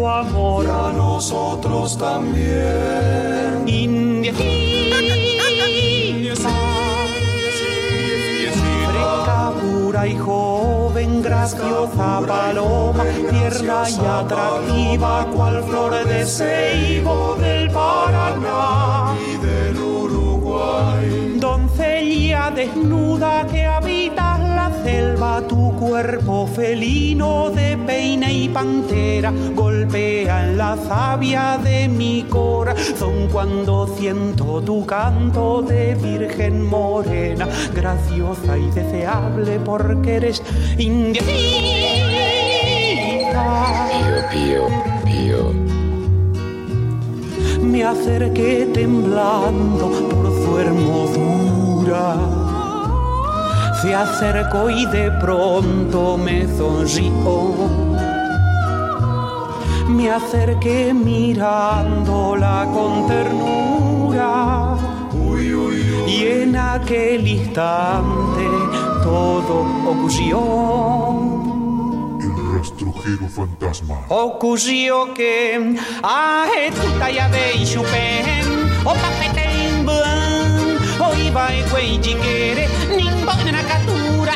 tu 0.10 0.16
amor. 0.16 0.66
a 0.68 0.92
nosotros 0.94 1.98
también. 1.98 3.60
Fresca, 8.90 9.54
pura 9.62 10.08
y 10.08 10.18
joven, 10.18 11.22
graciosa 11.22 12.22
paloma, 12.28 13.04
tierna 13.30 13.90
y 13.90 14.06
atractiva, 14.06 15.28
cual 15.36 15.64
flor 15.64 16.06
de 16.06 16.26
ceibo 16.26 17.36
del 17.40 17.70
Paraná 17.72 19.16
y 19.28 19.38
del 19.46 19.78
Uruguay. 19.78 21.38
Doncella 21.38 22.52
desnuda 22.52 23.46
que 23.48 23.66
habitas 23.66 24.39
la 24.39 24.39
selva, 24.84 25.42
tu 25.48 25.74
cuerpo 25.76 26.48
felino 26.48 27.50
de 27.50 27.78
peina 27.78 28.32
y 28.32 28.50
pantera 28.50 29.32
golpean 29.56 30.58
la 30.58 30.78
savia 30.78 31.58
de 31.64 31.88
mi 31.88 32.24
corazón 32.24 33.28
cuando 33.32 33.88
siento 33.98 34.62
tu 34.62 34.86
canto 34.86 35.62
de 35.62 35.96
virgen 35.96 36.66
morena, 36.66 37.48
graciosa 37.74 38.58
y 38.58 38.70
deseable 38.72 39.60
porque 39.60 40.16
eres 40.16 40.42
india. 40.78 41.22
Pío, 44.02 44.28
pío, 44.32 44.68
pío. 45.06 45.54
Me 47.62 47.84
acerqué 47.84 48.68
temblando 48.74 49.90
por 50.10 50.32
su 50.44 50.60
hermosura. 50.60 52.39
Se 53.82 53.96
acercó 53.96 54.70
y 54.70 54.86
de 54.88 55.10
pronto 55.12 56.18
me 56.18 56.46
sonrió. 56.58 57.56
Me 59.88 60.12
acerqué 60.12 60.94
mirándola 60.94 62.68
con 62.74 63.08
ternura. 63.08 64.76
Y 66.08 66.26
en 66.26 66.58
aquel 66.58 67.26
instante 67.26 68.48
todo 69.02 69.66
ocurrió. 69.88 70.40
Rastrojero 72.54 73.28
fantasma. 73.30 74.02
Ocurrió 74.10 75.14
que 75.14 75.78
a 76.04 76.48
ya 77.14 77.30
de 77.30 77.64
chupen 77.64 78.46
o 78.84 78.94
papeten 78.94 79.86
buen 79.86 80.78
o 81.00 81.16
iba 81.16 81.56
e 81.56 83.09
captura 83.68 84.34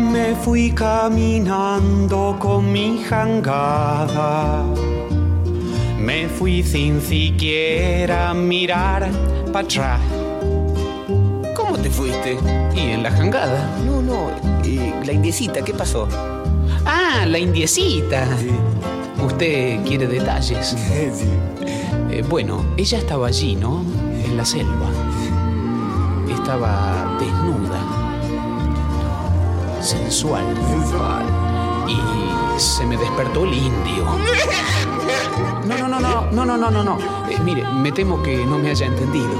Me 0.00 0.34
fui 0.36 0.70
caminando 0.72 2.36
con 2.38 2.70
mi 2.70 3.02
jangada. 3.02 4.64
Me 5.98 6.28
fui 6.28 6.62
sin 6.62 7.00
siquiera 7.00 8.32
mirar 8.32 9.10
para 9.52 9.66
atrás 9.66 10.13
fuiste? 11.94 12.38
Y 12.74 12.80
en 12.80 13.02
la 13.02 13.10
jangada. 13.10 13.68
No, 13.86 14.02
no, 14.02 14.30
eh, 14.64 14.94
la 15.04 15.12
indiecita, 15.12 15.62
¿qué 15.62 15.72
pasó? 15.72 16.08
Ah, 16.84 17.24
la 17.26 17.38
indiecita. 17.38 18.26
Sí. 18.36 18.50
Usted 19.24 19.82
quiere 19.84 20.06
detalles. 20.06 20.76
Sí. 21.14 21.28
Eh, 22.10 22.24
bueno, 22.28 22.64
ella 22.76 22.98
estaba 22.98 23.26
allí, 23.28 23.56
¿no? 23.56 23.82
En 24.24 24.36
la 24.36 24.44
selva. 24.44 24.88
Estaba 26.28 27.16
desnuda. 27.18 27.80
Sensual. 29.80 30.44
Sensual. 30.68 31.24
Y 31.88 32.60
se 32.60 32.86
me 32.86 32.96
despertó 32.96 33.44
el 33.44 33.54
indio. 33.54 34.04
No, 35.66 35.78
no, 35.78 35.88
no, 35.88 35.98
no, 36.30 36.44
no, 36.44 36.56
no, 36.58 36.70
no, 36.70 36.84
no. 36.84 36.98
Eh, 37.30 37.38
mire, 37.42 37.64
me 37.72 37.90
temo 37.90 38.22
que 38.22 38.44
no 38.44 38.58
me 38.58 38.68
haya 38.68 38.84
entendido. 38.84 39.30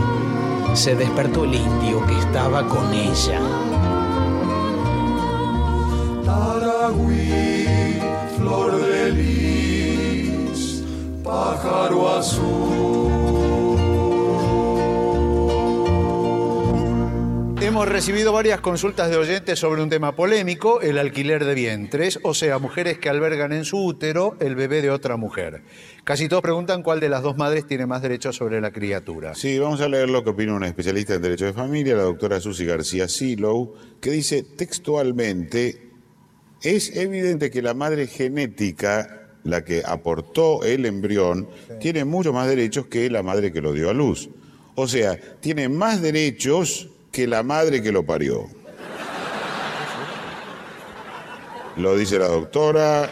Se 0.75 0.95
despertó 0.97 1.45
el 1.45 1.55
indio 1.55 2.05
que 2.05 2.19
estaba 2.19 2.67
con 2.67 2.93
ella. 2.93 3.41
Taragüí, 6.25 8.01
flor 8.37 8.77
de 8.85 9.13
lis, 9.13 10.83
pájaro 11.23 12.19
azul. 12.19 13.24
Hemos 17.75 17.89
recibido 17.89 18.33
varias 18.33 18.61
consultas 18.61 19.11
de 19.11 19.17
oyentes 19.17 19.59
sobre 19.59 19.83
un 19.83 19.89
tema 19.89 20.15
polémico, 20.15 20.81
el 20.81 20.97
alquiler 20.97 21.45
de 21.45 21.57
vientres, 21.57 22.21
o 22.23 22.33
sea, 22.33 22.61
mujeres 22.61 22.99
que 22.99 23.09
albergan 23.09 23.53
en 23.53 23.65
su 23.65 23.85
útero 23.85 24.37
el 24.39 24.55
bebé 24.55 24.81
de 24.81 24.93
otra 24.93 25.17
mujer. 25.17 25.63
Casi 26.05 26.29
todos 26.29 26.41
preguntan 26.41 26.85
cuál 26.85 27.01
de 27.01 27.09
las 27.09 27.25
dos 27.25 27.37
madres 27.37 27.67
tiene 27.67 27.87
más 27.87 28.01
derechos 28.01 28.37
sobre 28.37 28.61
la 28.61 28.71
criatura. 28.71 29.35
Sí, 29.35 29.59
vamos 29.59 29.81
a 29.81 29.89
leer 29.89 30.09
lo 30.09 30.23
que 30.23 30.31
opina 30.31 30.55
una 30.55 30.69
especialista 30.69 31.15
en 31.15 31.23
Derecho 31.23 31.47
de 31.47 31.53
Familia, 31.53 31.97
la 31.97 32.05
doctora 32.05 32.39
Susi 32.39 32.65
García 32.65 33.09
Silow, 33.09 33.75
que 34.01 34.13
dice 34.13 34.45
textualmente, 34.45 35.91
es 36.63 36.97
evidente 36.97 37.51
que 37.51 37.61
la 37.61 37.75
madre 37.75 38.07
genética, 38.07 39.33
la 39.43 39.65
que 39.65 39.83
aportó 39.85 40.63
el 40.63 40.87
embrión, 40.87 41.49
tiene 41.81 42.05
mucho 42.05 42.33
más 42.33 42.47
derechos 42.47 42.87
que 42.87 43.11
la 43.11 43.25
madre 43.25 43.51
que 43.51 43.61
lo 43.61 43.73
dio 43.73 43.91
a 43.91 43.95
luz. 43.95 44.31
O 44.77 44.87
sea, 44.87 45.19
tiene 45.41 45.69
más 45.69 46.01
derechos 46.01 46.94
que 47.15 47.29
la 47.29 47.45
madre 47.45 47.81
que 47.81 47.93
lo 47.93 48.05
parió. 48.05 48.49
Lo 51.77 51.97
dice 51.97 52.19
la 52.19 52.27
doctora. 52.27 53.09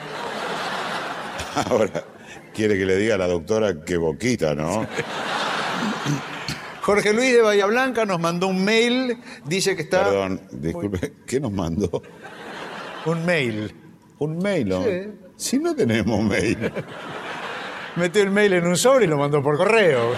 Ahora, 1.71 2.05
quiere 2.53 2.77
que 2.77 2.85
le 2.85 2.97
diga 2.97 3.15
a 3.15 3.19
la 3.19 3.29
doctora 3.29 3.85
que 3.85 3.97
boquita, 3.97 4.57
¿no? 4.57 4.87
Jorge 6.83 7.12
Luis 7.12 7.33
de 7.33 7.43
Bahía 7.43 7.67
Blanca 7.67 8.05
nos 8.05 8.19
mandó 8.19 8.49
un 8.49 8.65
mail, 8.65 9.19
dice 9.45 9.77
que 9.77 9.83
está... 9.83 10.05
Perdón, 10.05 10.41
disculpe, 10.51 11.12
¿qué 11.25 11.38
nos 11.38 11.53
mandó? 11.53 12.03
Un 13.07 13.25
mail. 13.25 13.73
¿Un 14.19 14.38
mail? 14.38 14.69
¿no? 14.69 14.83
Sí. 14.83 14.91
Si 15.37 15.59
no 15.61 15.77
tenemos 15.77 16.21
mail. 16.25 16.73
Metió 17.95 18.23
el 18.23 18.31
mail 18.31 18.55
en 18.55 18.67
un 18.67 18.77
sobre 18.77 19.05
y 19.05 19.09
lo 19.09 19.17
mandó 19.17 19.41
por 19.43 19.57
correo. 19.57 20.12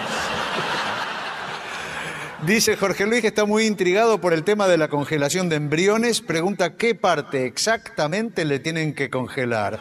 Dice 2.42 2.77
Jorge 2.77 3.07
Luis 3.07 3.23
que 3.23 3.29
está 3.29 3.44
muy 3.47 3.64
intrigado 3.64 4.20
por 4.20 4.33
el 4.33 4.44
tema 4.44 4.68
de 4.68 4.77
la 4.77 4.88
congelación 4.88 5.49
de 5.49 5.57
embriones. 5.57 6.20
Pregunta 6.20 6.75
qué 6.75 6.94
parte 6.94 7.47
exactamente 7.47 8.44
le 8.44 8.59
tienen 8.59 8.94
que 8.94 9.09
congelar. 9.09 9.81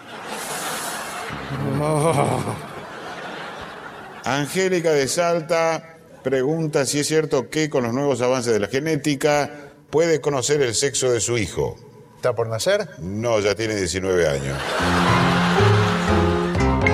Angélica 4.23 4.91
de 4.91 5.07
Salta 5.07 5.97
pregunta 6.23 6.85
si 6.85 6.99
es 6.99 7.07
cierto 7.07 7.49
que 7.49 7.69
con 7.69 7.83
los 7.83 7.93
nuevos 7.93 8.21
avances 8.21 8.53
de 8.53 8.59
la 8.59 8.67
genética 8.67 9.51
puede 9.89 10.21
conocer 10.21 10.61
el 10.61 10.73
sexo 10.73 11.11
de 11.11 11.19
su 11.19 11.37
hijo. 11.37 11.75
¿Está 12.15 12.33
por 12.33 12.47
nacer? 12.47 12.87
No, 12.99 13.39
ya 13.41 13.53
tiene 13.53 13.75
19 13.75 14.27
años. 14.27 14.57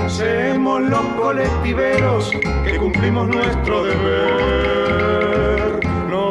Somos 0.08 0.82
los 0.82 1.06
colectiveros 1.22 2.32
que 2.66 2.78
cumplimos 2.78 3.28
nuestro 3.28 3.84
deber. 3.84 4.79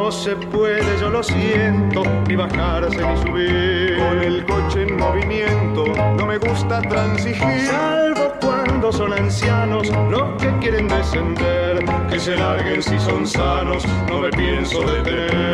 No 0.09 0.15
se 0.15 0.35
puede, 0.35 0.99
yo 0.99 1.11
lo 1.11 1.21
siento, 1.21 2.01
ni 2.27 2.35
bajarse 2.35 2.97
ni 2.97 3.15
subir. 3.21 3.95
Con 3.99 4.23
el 4.23 4.43
coche 4.43 4.81
en 4.81 4.97
movimiento, 4.97 5.85
no 6.17 6.25
me 6.25 6.39
gusta 6.39 6.81
transigir. 6.81 7.67
Salvo 7.67 8.33
cuando 8.41 8.91
son 8.91 9.13
ancianos 9.13 9.87
los 10.09 10.23
que 10.41 10.49
quieren 10.61 10.87
descender. 10.87 11.85
Que 12.09 12.19
se 12.19 12.35
larguen 12.35 12.81
si 12.81 12.97
son 12.99 13.27
sanos, 13.27 13.85
no 14.07 14.21
me 14.21 14.31
pienso 14.31 14.81
detener. 14.81 15.53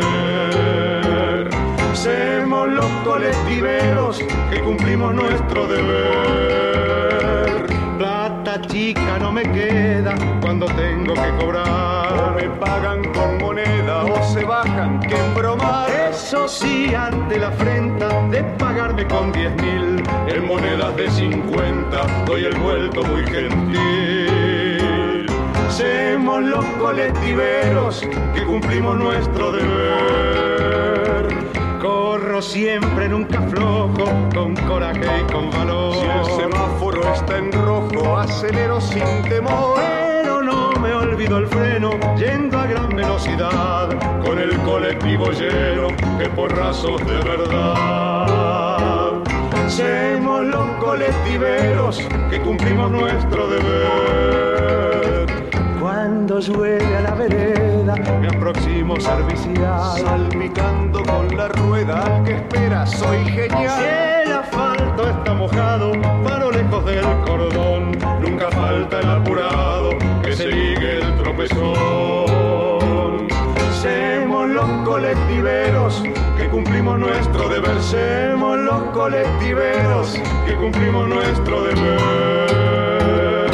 Somos 1.94 2.70
los 2.70 2.90
colectiveros 3.04 4.20
que 4.50 4.62
cumplimos 4.62 5.14
nuestro 5.16 5.68
deber. 5.68 7.66
Plata 7.98 8.62
chica 8.68 9.18
no 9.20 9.34
me 9.34 9.44
queda 9.52 10.16
cuando 10.40 10.68
tengo 10.68 11.14
que 11.14 11.30
cobrar. 11.42 12.30
O 12.30 12.32
me 12.34 12.50
pagan 12.52 13.04
con 13.12 13.35
Sí, 16.48 16.94
ante 16.94 17.40
la 17.40 17.48
afrenta 17.48 18.22
de 18.28 18.44
pagarme 18.60 19.08
con 19.08 19.32
10 19.32 19.56
mil. 19.64 20.04
En 20.28 20.46
monedas 20.46 20.96
de 20.96 21.10
50 21.10 22.26
doy 22.28 22.46
el 22.46 22.56
vuelto 22.60 23.04
muy 23.04 23.26
gentil. 23.26 25.26
Somos 25.70 26.44
los 26.44 26.64
colectiveros 26.80 28.08
que 28.36 28.46
cumplimos 28.46 28.96
nuestro 28.96 29.54
deber. 29.54 31.30
Corro 31.82 32.40
siempre, 32.44 33.10
nunca 33.10 33.42
flojo, 33.42 34.06
con 34.34 34.56
coraje 34.68 35.22
y 35.22 35.24
con 35.32 35.50
valor. 35.50 35.96
Si 35.96 36.06
el 36.06 36.26
semáforo 36.44 37.12
está 37.12 37.40
en 37.40 37.52
rojo, 37.54 38.20
acelero 38.20 38.80
sin 38.80 39.24
temor 39.24 40.05
me 40.86 40.94
olvido 40.94 41.38
el 41.40 41.48
freno, 41.48 41.90
yendo 42.16 42.60
a 42.60 42.68
gran 42.68 42.90
velocidad, 42.90 43.90
con 44.24 44.38
el 44.38 44.56
colectivo 44.60 45.32
lleno 45.32 45.88
de 46.20 46.30
porrazos 46.30 47.04
de 47.08 47.18
verdad. 47.24 49.14
Semos 49.68 50.46
los 50.46 50.68
colectiveros 50.78 52.00
que 52.30 52.40
cumplimos 52.40 52.92
nuestro 52.92 53.48
deber. 53.48 55.26
Cuando 55.82 56.40
llueve 56.40 56.98
a 56.98 57.02
la 57.02 57.16
vereda, 57.16 57.96
me 58.22 58.28
aproximo 58.28 59.00
servicial, 59.00 59.98
salpicando 60.00 61.02
con 61.04 61.36
la 61.36 61.48
rueda 61.48 62.04
al 62.04 62.24
que 62.24 62.36
espera, 62.36 62.86
soy 62.86 63.26
genial. 63.26 63.80
Si 63.80 63.86
el 64.28 64.34
asfalto 64.34 65.10
está 65.10 65.34
mojado, 65.34 65.94
paro 66.24 66.52
lejos 66.52 66.86
del 66.86 67.06
cordón, 67.26 67.98
nunca 68.22 68.52
falta 68.52 69.00
el 69.00 69.10
apurado 69.10 69.90
que 70.24 70.36
se 70.36 70.65
tropezón. 71.26 73.28
Semos 73.82 74.48
los 74.50 74.70
colectiveros 74.88 76.04
que 76.38 76.48
cumplimos 76.50 77.00
nuestro 77.00 77.50
deber. 77.50 77.82
Semos 77.82 78.60
los 78.60 78.84
colectiveros 78.92 80.22
que 80.46 80.56
cumplimos 80.56 81.08
nuestro 81.08 81.64
deber. 81.64 83.50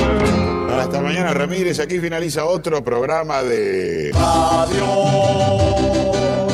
Hasta 0.80 0.99
mañana, 1.01 1.34
Ramírez. 1.34 1.80
Aquí 1.80 1.99
finaliza 1.99 2.43
otro 2.45 2.84
programa 2.84 3.41
de. 3.41 4.11
Adiós, 4.15 5.63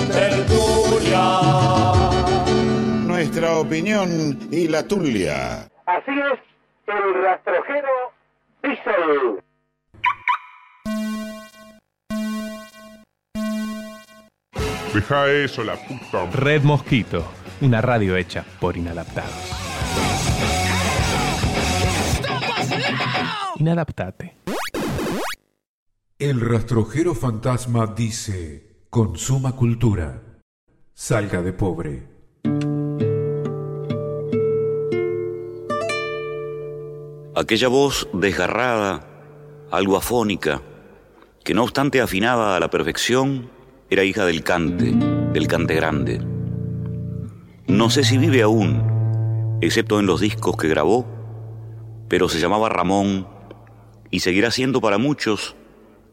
tertulia. 0.10 1.40
Nuestra 3.08 3.58
opinión 3.58 4.38
y 4.52 4.68
la 4.68 4.84
tulia. 4.84 5.68
Así 5.88 6.12
es, 6.12 6.40
el 6.88 7.24
rastrojero 7.24 7.88
Deja 14.98 15.32
eso, 15.32 15.64
la 15.64 15.76
puta. 15.76 16.26
Red 16.32 16.64
Mosquito, 16.64 17.24
una 17.62 17.82
radio 17.82 18.16
hecha 18.16 18.44
por 18.60 18.76
inadaptados. 18.76 19.32
Inadaptate. 23.58 24.38
El 26.18 26.42
rastrojero 26.42 27.14
fantasma 27.14 27.86
dice, 27.96 28.86
consuma 28.90 29.56
cultura, 29.56 30.24
salga 30.96 31.44
de 31.44 31.54
pobre. 31.54 32.08
Aquella 37.36 37.68
voz 37.68 38.10
desgarrada, 38.14 39.08
algo 39.70 39.96
afónica, 39.96 40.64
que 41.44 41.54
no 41.54 41.62
obstante 41.62 42.02
afinaba 42.02 42.56
a 42.56 42.60
la 42.60 42.72
perfección, 42.72 43.56
era 43.90 44.04
hija 44.04 44.26
del 44.26 44.44
cante, 44.44 44.94
del 45.34 45.48
cante 45.48 45.76
grande. 45.76 46.20
No 47.68 47.90
sé 47.90 48.04
si 48.04 48.18
vive 48.18 48.42
aún, 48.42 49.58
excepto 49.62 50.00
en 50.00 50.06
los 50.06 50.22
discos 50.22 50.58
que 50.58 50.68
grabó, 50.68 51.06
pero 52.08 52.30
se 52.30 52.40
llamaba 52.40 52.70
Ramón 52.70 53.28
y 54.12 54.20
seguirá 54.22 54.52
siendo 54.52 54.82
para 54.82 54.98
muchos 54.98 55.56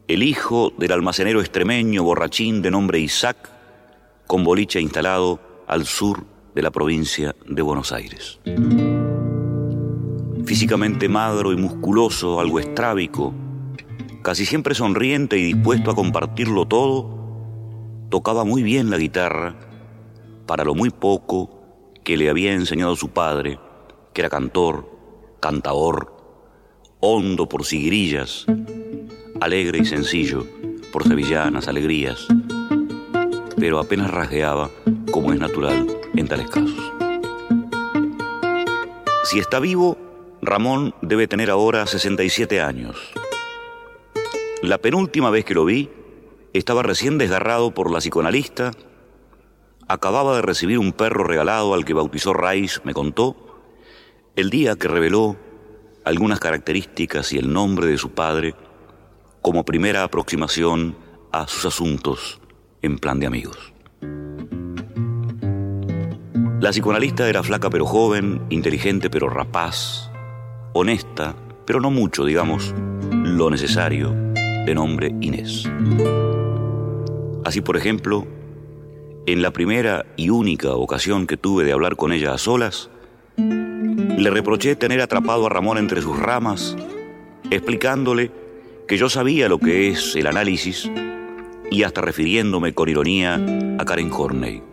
el 0.07 0.23
hijo 0.23 0.71
del 0.77 0.91
almacenero 0.91 1.39
extremeño 1.39 2.03
borrachín 2.03 2.61
de 2.61 2.71
nombre 2.71 2.99
Isaac, 2.99 3.49
con 4.27 4.43
boliche 4.43 4.79
instalado 4.79 5.39
al 5.67 5.85
sur 5.85 6.25
de 6.53 6.61
la 6.61 6.71
provincia 6.71 7.35
de 7.47 7.61
Buenos 7.61 7.91
Aires. 7.91 8.39
Físicamente 10.45 11.09
magro 11.09 11.51
y 11.51 11.57
musculoso, 11.57 12.39
algo 12.39 12.59
estrábico, 12.59 13.33
casi 14.21 14.45
siempre 14.45 14.75
sonriente 14.75 15.37
y 15.37 15.43
dispuesto 15.43 15.91
a 15.91 15.95
compartirlo 15.95 16.65
todo, 16.65 17.24
tocaba 18.09 18.43
muy 18.43 18.63
bien 18.63 18.89
la 18.89 18.97
guitarra 18.97 19.55
para 20.45 20.63
lo 20.63 20.75
muy 20.75 20.89
poco 20.89 21.61
que 22.03 22.17
le 22.17 22.29
había 22.29 22.53
enseñado 22.53 22.95
su 22.95 23.09
padre, 23.09 23.59
que 24.13 24.21
era 24.21 24.29
cantor, 24.29 24.89
cantaor, 25.39 26.15
hondo 26.99 27.49
por 27.49 27.65
siguirillas, 27.65 28.45
alegre 29.41 29.79
y 29.79 29.85
sencillo 29.85 30.45
por 30.91 31.07
sevillanas, 31.07 31.67
alegrías, 31.67 32.27
pero 33.57 33.79
apenas 33.79 34.11
rasgueaba 34.11 34.69
como 35.11 35.33
es 35.33 35.39
natural 35.39 35.87
en 36.15 36.27
tales 36.27 36.49
casos. 36.49 36.93
Si 39.23 39.39
está 39.39 39.59
vivo, 39.59 39.97
Ramón 40.41 40.93
debe 41.01 41.27
tener 41.27 41.49
ahora 41.49 41.87
67 41.87 42.61
años. 42.61 42.95
La 44.61 44.77
penúltima 44.77 45.31
vez 45.31 45.43
que 45.43 45.55
lo 45.55 45.65
vi, 45.65 45.89
estaba 46.57 46.83
recién 46.83 47.17
desgarrado 47.17 47.73
por 47.73 47.91
la 47.91 47.99
psicoanalista, 47.99 48.71
acababa 49.87 50.35
de 50.35 50.41
recibir 50.41 50.79
un 50.79 50.93
perro 50.93 51.23
regalado 51.23 51.73
al 51.73 51.85
que 51.85 51.93
bautizó 51.93 52.33
Rice, 52.33 52.81
me 52.83 52.93
contó, 52.93 53.35
el 54.35 54.49
día 54.49 54.75
que 54.75 54.87
reveló 54.87 55.37
algunas 56.03 56.39
características 56.39 57.33
y 57.33 57.37
el 57.37 57.51
nombre 57.51 57.87
de 57.87 57.97
su 57.97 58.11
padre 58.11 58.55
como 59.41 59.65
primera 59.65 60.03
aproximación 60.03 60.97
a 61.31 61.47
sus 61.47 61.65
asuntos 61.65 62.39
en 62.81 62.97
plan 62.99 63.19
de 63.19 63.27
amigos. 63.27 63.73
La 66.61 66.71
psicoanalista 66.71 67.27
era 67.29 67.43
flaca 67.43 67.69
pero 67.69 67.85
joven, 67.85 68.45
inteligente 68.49 69.09
pero 69.09 69.29
rapaz, 69.29 70.09
honesta, 70.73 71.35
pero 71.65 71.79
no 71.79 71.91
mucho, 71.91 72.25
digamos, 72.25 72.73
lo 73.11 73.49
necesario, 73.49 74.11
de 74.65 74.73
nombre 74.73 75.13
Inés. 75.21 75.69
Así, 77.45 77.61
por 77.61 77.77
ejemplo, 77.77 78.25
en 79.27 79.43
la 79.43 79.51
primera 79.51 80.03
y 80.17 80.31
única 80.31 80.73
ocasión 80.73 81.27
que 81.27 81.37
tuve 81.37 81.63
de 81.63 81.73
hablar 81.73 81.95
con 81.95 82.11
ella 82.11 82.33
a 82.33 82.39
solas, 82.39 82.89
le 83.37 84.31
reproché 84.31 84.75
tener 84.75 84.99
atrapado 84.99 85.45
a 85.45 85.49
Ramón 85.49 85.77
entre 85.77 86.01
sus 86.01 86.17
ramas, 86.17 86.75
explicándole 87.51 88.31
que 88.87 88.97
yo 88.97 89.09
sabía 89.09 89.47
lo 89.47 89.59
que 89.59 89.89
es 89.89 90.15
el 90.15 90.25
análisis 90.25 90.89
y 91.69 91.83
hasta 91.83 92.01
refiriéndome 92.01 92.73
con 92.73 92.89
ironía 92.89 93.35
a 93.77 93.85
Karen 93.85 94.11
Horney. 94.11 94.63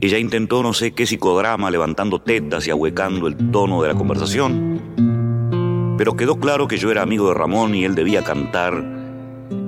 Ella 0.00 0.18
intentó 0.18 0.64
no 0.64 0.72
sé 0.72 0.90
qué 0.90 1.06
psicodrama 1.06 1.70
levantando 1.70 2.20
tetas 2.20 2.66
y 2.66 2.72
ahuecando 2.72 3.28
el 3.28 3.52
tono 3.52 3.80
de 3.80 3.90
la 3.90 3.94
conversación, 3.94 5.94
pero 5.96 6.16
quedó 6.16 6.40
claro 6.40 6.66
que 6.66 6.78
yo 6.78 6.90
era 6.90 7.02
amigo 7.02 7.28
de 7.28 7.34
Ramón 7.34 7.76
y 7.76 7.84
él 7.84 7.94
debía 7.94 8.24
cantar 8.24 8.95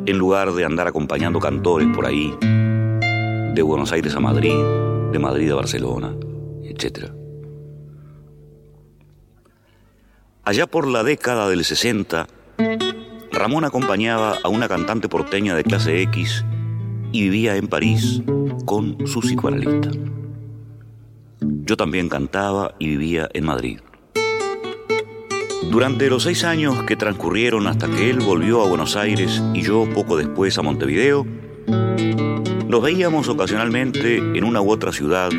en 0.08 0.16
lugar 0.16 0.54
de 0.54 0.64
andar 0.64 0.88
acompañando 0.88 1.38
cantores 1.38 1.86
por 1.94 2.06
ahí, 2.06 2.34
de 2.40 3.62
Buenos 3.62 3.92
Aires 3.92 4.14
a 4.14 4.20
Madrid, 4.20 4.54
de 5.12 5.18
Madrid 5.18 5.50
a 5.50 5.56
Barcelona, 5.56 6.14
etc. 6.64 7.10
Allá 10.44 10.66
por 10.66 10.86
la 10.86 11.04
década 11.04 11.50
del 11.50 11.62
60, 11.62 12.26
Ramón 13.32 13.66
acompañaba 13.66 14.38
a 14.42 14.48
una 14.48 14.66
cantante 14.66 15.10
porteña 15.10 15.54
de 15.54 15.64
clase 15.64 16.00
X 16.00 16.42
y 17.12 17.24
vivía 17.24 17.56
en 17.56 17.68
París 17.68 18.22
con 18.64 19.06
su 19.06 19.20
psicoanalista. 19.20 19.90
Yo 21.40 21.76
también 21.76 22.08
cantaba 22.08 22.74
y 22.78 22.86
vivía 22.88 23.28
en 23.34 23.44
Madrid. 23.44 23.80
Durante 25.70 26.08
los 26.08 26.22
seis 26.22 26.44
años 26.44 26.82
que 26.84 26.96
transcurrieron 26.96 27.66
hasta 27.66 27.88
que 27.88 28.08
él 28.08 28.20
volvió 28.20 28.62
a 28.62 28.68
Buenos 28.68 28.96
Aires 28.96 29.42
y 29.54 29.62
yo 29.62 29.86
poco 29.94 30.16
después 30.16 30.56
a 30.58 30.62
Montevideo, 30.62 31.26
nos 32.66 32.82
veíamos 32.82 33.28
ocasionalmente 33.28 34.16
en 34.16 34.44
una 34.44 34.60
u 34.62 34.70
otra 34.70 34.92
ciudad, 34.92 35.30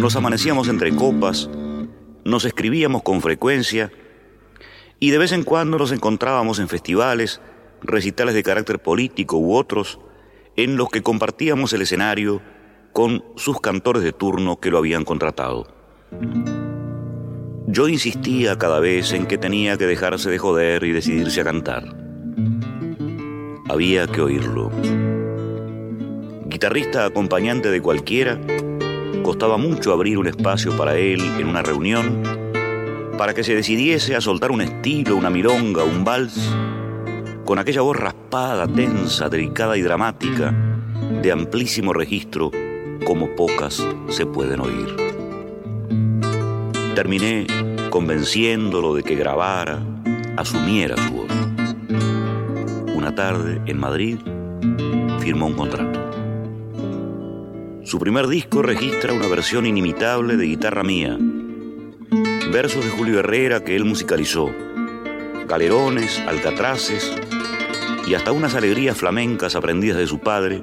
nos 0.00 0.16
amanecíamos 0.16 0.68
entre 0.68 0.94
copas, 0.94 1.50
nos 2.24 2.44
escribíamos 2.44 3.02
con 3.02 3.20
frecuencia 3.20 3.90
y 5.00 5.10
de 5.10 5.18
vez 5.18 5.32
en 5.32 5.42
cuando 5.42 5.76
nos 5.76 5.90
encontrábamos 5.90 6.60
en 6.60 6.68
festivales, 6.68 7.40
recitales 7.82 8.34
de 8.34 8.44
carácter 8.44 8.78
político 8.78 9.38
u 9.38 9.54
otros, 9.54 9.98
en 10.56 10.76
los 10.76 10.88
que 10.88 11.02
compartíamos 11.02 11.72
el 11.72 11.82
escenario 11.82 12.40
con 12.92 13.24
sus 13.36 13.60
cantores 13.60 14.04
de 14.04 14.12
turno 14.12 14.60
que 14.60 14.70
lo 14.70 14.78
habían 14.78 15.04
contratado. 15.04 15.66
Yo 17.72 17.88
insistía 17.88 18.58
cada 18.58 18.80
vez 18.80 19.14
en 19.14 19.24
que 19.24 19.38
tenía 19.38 19.78
que 19.78 19.86
dejarse 19.86 20.28
de 20.28 20.36
joder 20.36 20.84
y 20.84 20.92
decidirse 20.92 21.40
a 21.40 21.44
cantar. 21.44 21.96
Había 23.66 24.06
que 24.06 24.20
oírlo. 24.20 24.70
Guitarrista 26.44 27.06
acompañante 27.06 27.70
de 27.70 27.80
cualquiera, 27.80 28.38
costaba 29.22 29.56
mucho 29.56 29.90
abrir 29.94 30.18
un 30.18 30.26
espacio 30.26 30.76
para 30.76 30.98
él 30.98 31.22
en 31.38 31.48
una 31.48 31.62
reunión, 31.62 32.22
para 33.16 33.32
que 33.32 33.42
se 33.42 33.54
decidiese 33.54 34.16
a 34.16 34.20
soltar 34.20 34.50
un 34.50 34.60
estilo, 34.60 35.16
una 35.16 35.30
milonga, 35.30 35.82
un 35.82 36.04
vals, 36.04 36.54
con 37.46 37.58
aquella 37.58 37.80
voz 37.80 37.96
raspada, 37.96 38.68
tensa, 38.68 39.30
delicada 39.30 39.78
y 39.78 39.80
dramática, 39.80 40.54
de 41.22 41.32
amplísimo 41.32 41.94
registro 41.94 42.50
como 43.06 43.34
pocas 43.34 43.82
se 44.10 44.26
pueden 44.26 44.60
oír. 44.60 45.11
Terminé 46.94 47.46
convenciéndolo 47.88 48.94
de 48.94 49.02
que 49.02 49.14
grabara, 49.14 49.82
asumiera 50.36 50.96
su 50.96 51.12
voz. 51.12 51.30
Una 52.94 53.14
tarde, 53.14 53.60
en 53.66 53.78
Madrid, 53.78 54.18
firmó 55.20 55.46
un 55.46 55.54
contrato. 55.54 56.00
Su 57.84 57.98
primer 57.98 58.28
disco 58.28 58.62
registra 58.62 59.12
una 59.12 59.26
versión 59.26 59.66
inimitable 59.66 60.36
de 60.36 60.46
guitarra 60.46 60.82
mía, 60.82 61.18
versos 62.52 62.84
de 62.84 62.90
Julio 62.90 63.20
Herrera 63.20 63.64
que 63.64 63.74
él 63.76 63.84
musicalizó, 63.84 64.50
galerones, 65.46 66.18
alcatraces 66.26 67.12
y 68.06 68.14
hasta 68.14 68.32
unas 68.32 68.54
alegrías 68.54 68.96
flamencas 68.96 69.54
aprendidas 69.54 69.98
de 69.98 70.06
su 70.06 70.18
padre, 70.18 70.62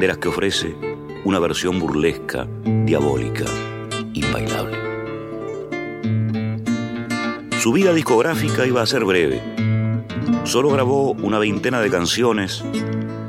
de 0.00 0.06
las 0.06 0.18
que 0.18 0.28
ofrece 0.28 0.74
una 1.24 1.38
versión 1.38 1.78
burlesca, 1.78 2.48
diabólica, 2.84 3.44
imbailable. 4.12 4.81
Su 7.62 7.70
vida 7.70 7.94
discográfica 7.94 8.66
iba 8.66 8.82
a 8.82 8.86
ser 8.86 9.04
breve. 9.04 9.40
Solo 10.42 10.70
grabó 10.70 11.12
una 11.12 11.38
veintena 11.38 11.80
de 11.80 11.90
canciones 11.90 12.64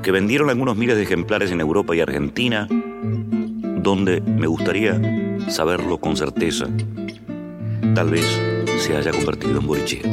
que 0.02 0.12
vendieron 0.12 0.50
algunos 0.50 0.76
miles 0.76 0.96
de 0.96 1.04
ejemplares 1.04 1.52
en 1.52 1.62
Europa 1.62 1.96
y 1.96 2.00
Argentina 2.00 2.68
donde 2.68 4.22
me 4.22 4.48
gustaría 4.48 5.00
saberlo 5.50 6.00
con 6.00 6.18
certeza. 6.18 6.66
Tal 7.94 8.10
vez 8.10 8.26
se 8.80 8.98
haya 8.98 9.12
convertido 9.12 9.60
en 9.60 9.68
bolichero. 9.68 10.10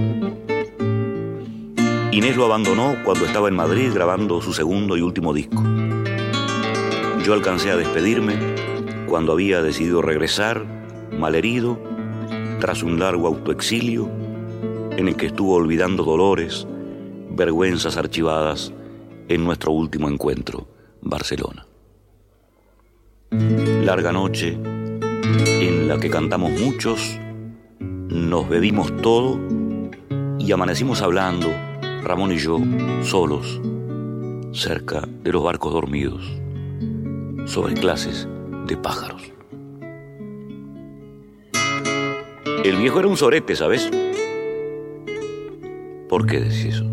Inés 2.12 2.36
lo 2.36 2.44
abandonó 2.44 2.96
cuando 3.02 3.24
estaba 3.24 3.48
en 3.48 3.56
Madrid 3.56 3.90
grabando 3.94 4.42
su 4.42 4.52
segundo 4.52 4.98
y 4.98 5.00
último 5.00 5.32
disco. 5.32 5.64
Yo 7.24 7.32
alcancé 7.32 7.70
a 7.70 7.76
despedirme 7.78 8.34
cuando 9.08 9.32
había 9.32 9.62
decidido 9.62 10.02
regresar, 10.02 10.66
malherido, 11.18 11.89
tras 12.61 12.82
un 12.82 13.00
largo 13.00 13.26
autoexilio 13.26 14.08
en 14.96 15.08
el 15.08 15.16
que 15.16 15.26
estuvo 15.26 15.54
olvidando 15.54 16.04
dolores, 16.04 16.66
vergüenzas 17.30 17.96
archivadas 17.96 18.72
en 19.28 19.44
nuestro 19.44 19.72
último 19.72 20.08
encuentro, 20.08 20.68
Barcelona. 21.00 21.66
Larga 23.30 24.12
noche 24.12 24.58
en 25.61 25.88
la 25.88 25.98
que 25.98 26.11
cantamos 26.11 26.52
muchos, 26.61 27.18
nos 27.78 28.48
bebimos 28.48 28.94
todo 28.98 29.40
y 30.38 30.52
amanecimos 30.52 31.00
hablando, 31.00 31.48
Ramón 32.02 32.32
y 32.32 32.36
yo, 32.36 32.58
solos, 33.02 33.61
cerca 34.52 35.02
de 35.22 35.32
los 35.32 35.42
barcos 35.42 35.72
dormidos, 35.72 36.22
sobre 37.46 37.74
clases 37.74 38.28
de 38.66 38.76
pájaros. 38.76 39.29
El 42.62 42.76
viejo 42.76 42.98
era 42.98 43.08
un 43.08 43.16
sorete, 43.16 43.56
¿sabes? 43.56 43.90
¿Por 46.11 46.26
qué 46.26 46.40
decís 46.40 46.66
eso? 46.66 46.84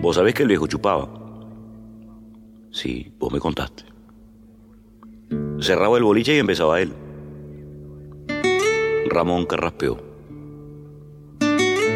Vos 0.00 0.14
sabés 0.14 0.34
que 0.34 0.42
el 0.42 0.48
viejo 0.48 0.68
chupaba. 0.68 1.08
Sí, 2.70 3.12
vos 3.18 3.32
me 3.32 3.40
contaste. 3.40 3.82
Cerraba 5.60 5.96
el 5.98 6.04
boliche 6.04 6.36
y 6.36 6.38
empezaba 6.38 6.80
él. 6.80 6.92
Ramón 9.08 9.46
carraspeó. 9.46 9.98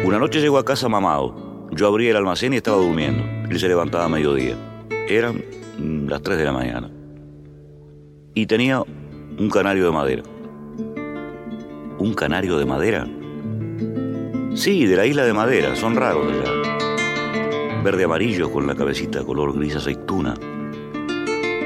Una 0.03 0.19
noche 0.19 0.41
llegó 0.41 0.57
a 0.57 0.65
casa 0.65 0.89
mamado. 0.89 1.69
Yo 1.71 1.87
abrí 1.87 2.09
el 2.09 2.17
almacén 2.17 2.51
y 2.51 2.57
estaba 2.57 2.77
durmiendo. 2.77 3.23
Él 3.49 3.59
se 3.59 3.69
levantaba 3.69 4.05
a 4.05 4.09
mediodía. 4.09 4.57
Eran 5.07 5.41
las 6.07 6.21
3 6.21 6.37
de 6.37 6.43
la 6.43 6.51
mañana. 6.51 6.91
Y 8.33 8.45
tenía 8.45 8.81
un 8.81 9.49
canario 9.49 9.85
de 9.85 9.91
madera. 9.91 10.23
¿Un 11.99 12.13
canario 12.13 12.57
de 12.57 12.65
madera? 12.65 13.05
Sí, 14.55 14.85
de 14.85 14.95
la 14.95 15.05
isla 15.05 15.25
de 15.25 15.33
madera. 15.33 15.75
Son 15.75 15.95
raros 15.95 16.25
allá. 16.31 17.81
Verde 17.83 18.05
amarillo 18.05 18.49
con 18.51 18.65
la 18.67 18.75
cabecita 18.75 19.23
color 19.25 19.53
gris 19.53 19.75
aceituna. 19.75 20.35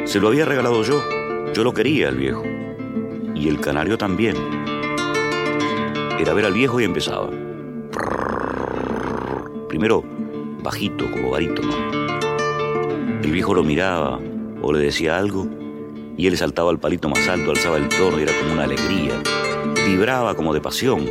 Se 0.06 0.20
lo 0.20 0.30
había 0.30 0.46
regalado 0.46 0.82
yo. 0.82 1.04
Yo 1.54 1.64
lo 1.64 1.72
quería 1.72 2.10
el 2.10 2.18
viejo. 2.18 2.44
Y 3.36 3.48
el 3.48 3.60
canario 3.60 3.96
también. 3.96 4.36
Era 6.20 6.34
ver 6.34 6.46
al 6.46 6.54
viejo 6.54 6.80
y 6.82 6.84
empezaba. 6.84 7.30
Primero 9.70 10.04
bajito, 10.64 11.12
como 11.12 11.30
barítono. 11.30 11.74
El 13.22 13.32
viejo 13.32 13.54
lo 13.54 13.64
miraba 13.64 14.20
o 14.64 14.74
le 14.74 14.80
decía 14.80 15.16
algo 15.18 15.48
y 16.18 16.26
él 16.26 16.38
saltaba 16.38 16.72
al 16.72 16.80
palito 16.80 17.08
más 17.10 17.28
alto, 17.28 17.52
alzaba 17.52 17.78
el 17.78 17.88
tono 17.90 18.20
y 18.20 18.24
era 18.24 18.32
como 18.40 18.54
una 18.54 18.64
alegría. 18.64 19.22
Vibraba 19.86 20.36
como 20.36 20.54
de 20.54 20.62
pasión. 20.62 21.10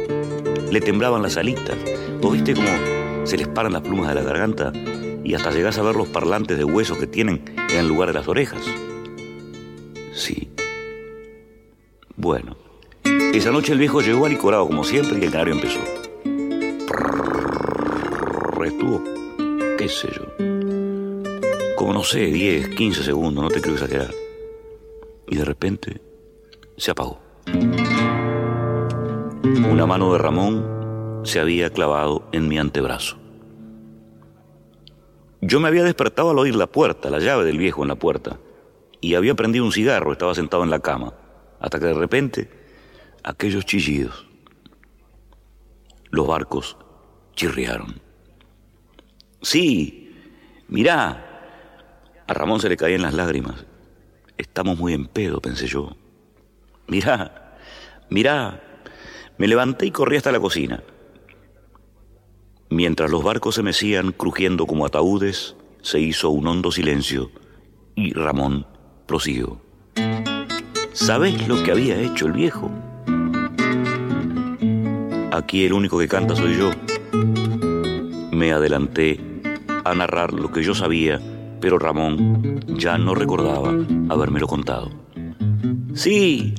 Le 0.71 0.81
temblaban 0.81 1.23
las 1.23 1.37
alitas. 1.37 1.77
¿Vos 2.21 2.33
viste 2.33 2.55
cómo 2.55 2.69
se 3.25 3.37
les 3.37 3.49
paran 3.49 3.73
las 3.73 3.83
plumas 3.83 4.09
de 4.09 4.15
la 4.15 4.23
garganta 4.23 4.73
y 5.25 5.35
hasta 5.35 5.51
llegás 5.51 5.79
a 5.79 5.83
ver 5.83 5.95
los 5.95 6.09
parlantes 6.09 6.59
de 6.59 6.65
huesos 6.65 6.99
que 6.99 7.07
tienen 7.07 7.45
en 7.71 7.79
el 7.79 7.89
lugar 7.89 8.09
de 8.09 8.15
las 8.15 8.29
orejas? 8.29 8.63
Sí. 10.15 10.51
Bueno, 12.17 12.57
esa 13.33 13.51
noche 13.51 13.73
el 13.73 13.79
viejo 13.79 14.01
llegó 14.01 14.27
alicorado 14.27 14.67
como 14.67 14.85
siempre 14.85 15.19
y 15.19 15.25
el 15.25 15.31
canario 15.31 15.55
empezó. 15.55 15.81
Estuvo, 18.65 19.03
qué 19.77 19.89
sé 19.89 20.09
yo, 20.15 20.23
como 21.77 21.93
no 21.93 22.05
sé, 22.05 22.27
10, 22.27 22.69
15 22.69 23.03
segundos, 23.03 23.43
no 23.43 23.51
te 23.51 23.61
creo 23.61 23.75
exagerar. 23.75 24.15
Y 25.29 25.37
de 25.37 25.45
repente 25.45 26.01
se 26.77 26.93
apagó. 26.93 27.19
Una 29.73 29.87
mano 29.87 30.13
de 30.13 30.19
Ramón 30.19 31.23
se 31.25 31.41
había 31.41 31.71
clavado 31.71 32.29
en 32.33 32.47
mi 32.47 32.59
antebrazo. 32.59 33.17
Yo 35.41 35.61
me 35.61 35.69
había 35.69 35.83
despertado 35.83 36.29
al 36.29 36.39
oír 36.39 36.55
la 36.55 36.67
puerta, 36.67 37.09
la 37.09 37.21
llave 37.21 37.47
del 37.47 37.57
viejo 37.57 37.81
en 37.81 37.89
la 37.89 37.95
puerta, 37.95 38.39
y 39.01 39.15
había 39.15 39.35
prendido 39.35 39.65
un 39.65 39.73
cigarro, 39.73 40.13
estaba 40.13 40.35
sentado 40.35 40.63
en 40.63 40.69
la 40.69 40.81
cama, 40.81 41.15
hasta 41.59 41.79
que 41.79 41.87
de 41.87 41.95
repente 41.95 42.51
aquellos 43.25 43.65
chillidos, 43.65 44.27
los 46.11 46.27
barcos 46.27 46.77
chirriaron. 47.35 47.99
Sí, 49.41 50.15
mirá. 50.69 52.27
A 52.27 52.35
Ramón 52.35 52.61
se 52.61 52.69
le 52.69 52.77
caían 52.77 53.01
las 53.01 53.15
lágrimas. 53.15 53.65
Estamos 54.37 54.77
muy 54.77 54.93
en 54.93 55.07
pedo, 55.07 55.41
pensé 55.41 55.67
yo. 55.67 55.97
Mirá, 56.89 57.57
mirá. 58.11 58.69
Me 59.39 59.49
levanté 59.49 59.87
y 59.87 59.91
corrí 59.91 60.17
hasta 60.17 60.33
la 60.33 60.41
cocina. 60.41 60.83
Mientras 62.71 63.11
los 63.11 63.23
barcos 63.23 63.57
se 63.57 63.63
mecían 63.63 64.13
crujiendo 64.13 64.67
como 64.67 64.87
ataúdes, 64.87 65.57
se 65.83 66.01
hizo 66.01 66.31
un 66.31 66.47
hondo 66.47 66.71
silencio 66.71 67.31
y 67.95 68.13
Ramón 68.13 68.67
prosiguió. 69.07 69.61
¿Sabés 70.93 71.49
lo 71.49 71.63
que 71.63 71.73
había 71.73 72.01
hecho 72.01 72.27
el 72.27 72.33
viejo? 72.33 72.71
Aquí 75.33 75.65
el 75.65 75.73
único 75.73 75.99
que 75.99 76.09
canta 76.09 76.37
soy 76.37 76.57
yo. 76.57 76.71
Me 78.31 78.53
adelanté 78.53 79.21
a 79.85 79.95
narrar 79.95 80.33
lo 80.33 80.53
que 80.53 80.63
yo 80.63 80.75
sabía, 80.75 81.21
pero 81.61 81.79
Ramón 81.79 82.61
ya 82.69 82.99
no 82.99 83.15
recordaba 83.15 83.75
habérmelo 84.09 84.47
contado. 84.47 84.91
Sí, 85.95 86.55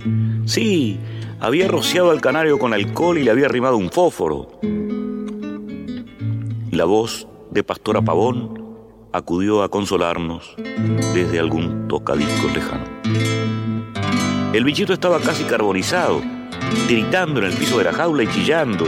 sí, 0.46 1.00
había 1.40 1.68
rociado 1.68 2.12
al 2.12 2.22
canario 2.22 2.60
con 2.60 2.74
alcohol 2.74 3.18
y 3.18 3.24
le 3.24 3.32
había 3.32 3.48
arrimado 3.48 3.78
un 3.78 3.90
fósforo. 3.90 4.60
La 6.72 6.86
voz 6.86 7.28
de 7.52 7.64
Pastora 7.64 8.02
Pavón 8.02 8.64
acudió 9.12 9.64
a 9.64 9.70
consolarnos 9.70 10.56
desde 11.14 11.40
algún 11.40 11.88
tocadisco 11.88 12.48
lejano. 12.54 12.86
El 14.54 14.64
bichito 14.64 14.94
estaba 14.94 15.20
casi 15.20 15.44
carbonizado, 15.46 16.22
tiritando 16.88 17.40
en 17.40 17.48
el 17.48 17.54
piso 17.54 17.80
de 17.80 17.86
la 17.86 17.94
jaula 17.94 18.24
y 18.24 18.28
chillando, 18.28 18.86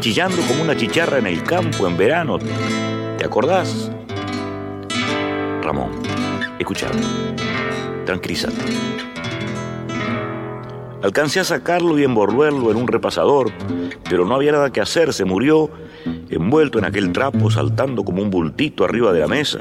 chillando 0.00 0.42
como 0.48 0.64
una 0.64 0.76
chicharra 0.76 1.18
en 1.18 1.28
el 1.28 1.44
campo 1.44 1.86
en 1.86 1.96
verano. 1.96 2.38
¿Te 3.18 3.24
acordás? 3.24 3.90
Ramón, 5.62 5.90
escuchame, 6.58 7.00
tranquilízate. 8.04 8.95
Alcancé 11.06 11.38
a 11.38 11.44
sacarlo 11.44 11.96
y 12.00 12.02
envolverlo 12.02 12.68
en 12.72 12.76
un 12.76 12.88
repasador, 12.88 13.52
pero 14.10 14.24
no 14.24 14.34
había 14.34 14.50
nada 14.50 14.72
que 14.72 14.80
hacer, 14.80 15.12
se 15.12 15.24
murió 15.24 15.70
envuelto 16.30 16.80
en 16.80 16.84
aquel 16.84 17.12
trapo, 17.12 17.48
saltando 17.48 18.04
como 18.04 18.22
un 18.22 18.28
bultito 18.28 18.84
arriba 18.84 19.12
de 19.12 19.20
la 19.20 19.28
mesa, 19.28 19.60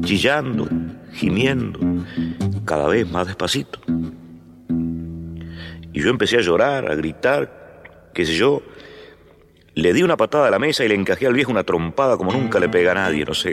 chillando, 0.00 0.66
gimiendo, 1.12 1.78
cada 2.64 2.88
vez 2.88 3.06
más 3.06 3.26
despacito. 3.26 3.80
Y 5.92 6.00
yo 6.00 6.08
empecé 6.08 6.38
a 6.38 6.40
llorar, 6.40 6.90
a 6.90 6.94
gritar, 6.94 8.08
qué 8.14 8.24
sé 8.24 8.34
yo. 8.34 8.62
Le 9.74 9.92
di 9.92 10.02
una 10.02 10.16
patada 10.16 10.48
a 10.48 10.50
la 10.50 10.58
mesa 10.58 10.86
y 10.86 10.88
le 10.88 10.94
encajé 10.94 11.26
al 11.26 11.34
viejo 11.34 11.50
una 11.50 11.64
trompada 11.64 12.16
como 12.16 12.32
nunca 12.32 12.58
le 12.58 12.70
pega 12.70 12.92
a 12.92 12.94
nadie, 12.94 13.26
no 13.26 13.34
sé. 13.34 13.52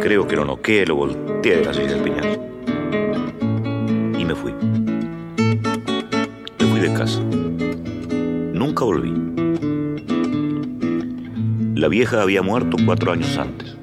Creo 0.00 0.28
que 0.28 0.36
lo 0.36 0.44
noqué, 0.44 0.86
lo 0.86 0.94
volteé 0.94 1.56
de 1.56 1.64
la 1.64 1.74
silla 1.74 1.94
del 1.94 2.02
piñal. 2.02 2.40
Y 4.16 4.24
me 4.24 4.36
fui. 4.36 4.77
Casa. 6.94 7.20
Nunca 7.20 8.84
volví. 8.84 9.12
La 11.74 11.88
vieja 11.88 12.22
había 12.22 12.42
muerto 12.42 12.76
cuatro 12.84 13.12
años 13.12 13.36
antes. 13.38 13.76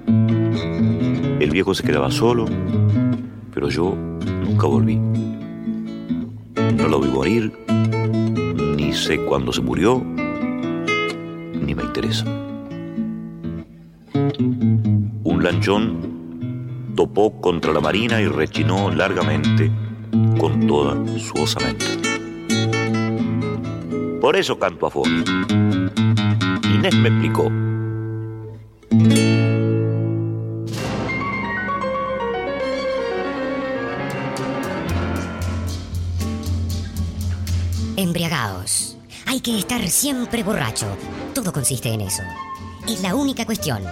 El 1.39 1.49
viejo 1.51 1.74
se 1.74 1.84
quedaba 1.84 2.12
solo, 2.12 2.45
pero 3.53 3.70
yo 3.70 3.95
nunca 3.95 4.68
volví. 4.68 4.95
No 6.78 6.88
lo 6.88 6.99
vi 6.99 7.10
morir, 7.10 7.53
ni 8.78 8.93
sé 8.93 9.18
cuándo 9.20 9.51
se 9.53 9.62
murió, 9.62 10.03
ni 11.53 11.74
me 11.74 11.84
interesa. 11.84 12.26
Un 15.24 15.41
lanchón 15.43 16.93
topó 16.95 17.39
contra 17.41 17.74
la 17.74 17.82
marina 17.82 18.22
y 18.22 18.28
rechinó 18.28 18.89
largamente 18.91 19.72
con 20.39 20.68
toda 20.68 20.95
su 21.18 21.34
osamenta. 21.41 22.05
Por 24.26 24.36
eso 24.36 24.58
canto 24.58 24.88
a 24.88 24.90
fondo. 24.90 25.32
Inés 26.64 26.96
me 26.96 27.10
explicó. 27.10 27.46
Embriagaos. 37.96 38.98
Hay 39.28 39.42
que 39.42 39.60
estar 39.60 39.88
siempre 39.90 40.42
borracho. 40.42 40.88
Todo 41.36 41.54
consiste 41.54 41.90
en 41.90 42.02
eso. 42.02 42.24
Es 42.88 43.02
la 43.04 43.14
única 43.14 43.46
cuestión. 43.46 43.84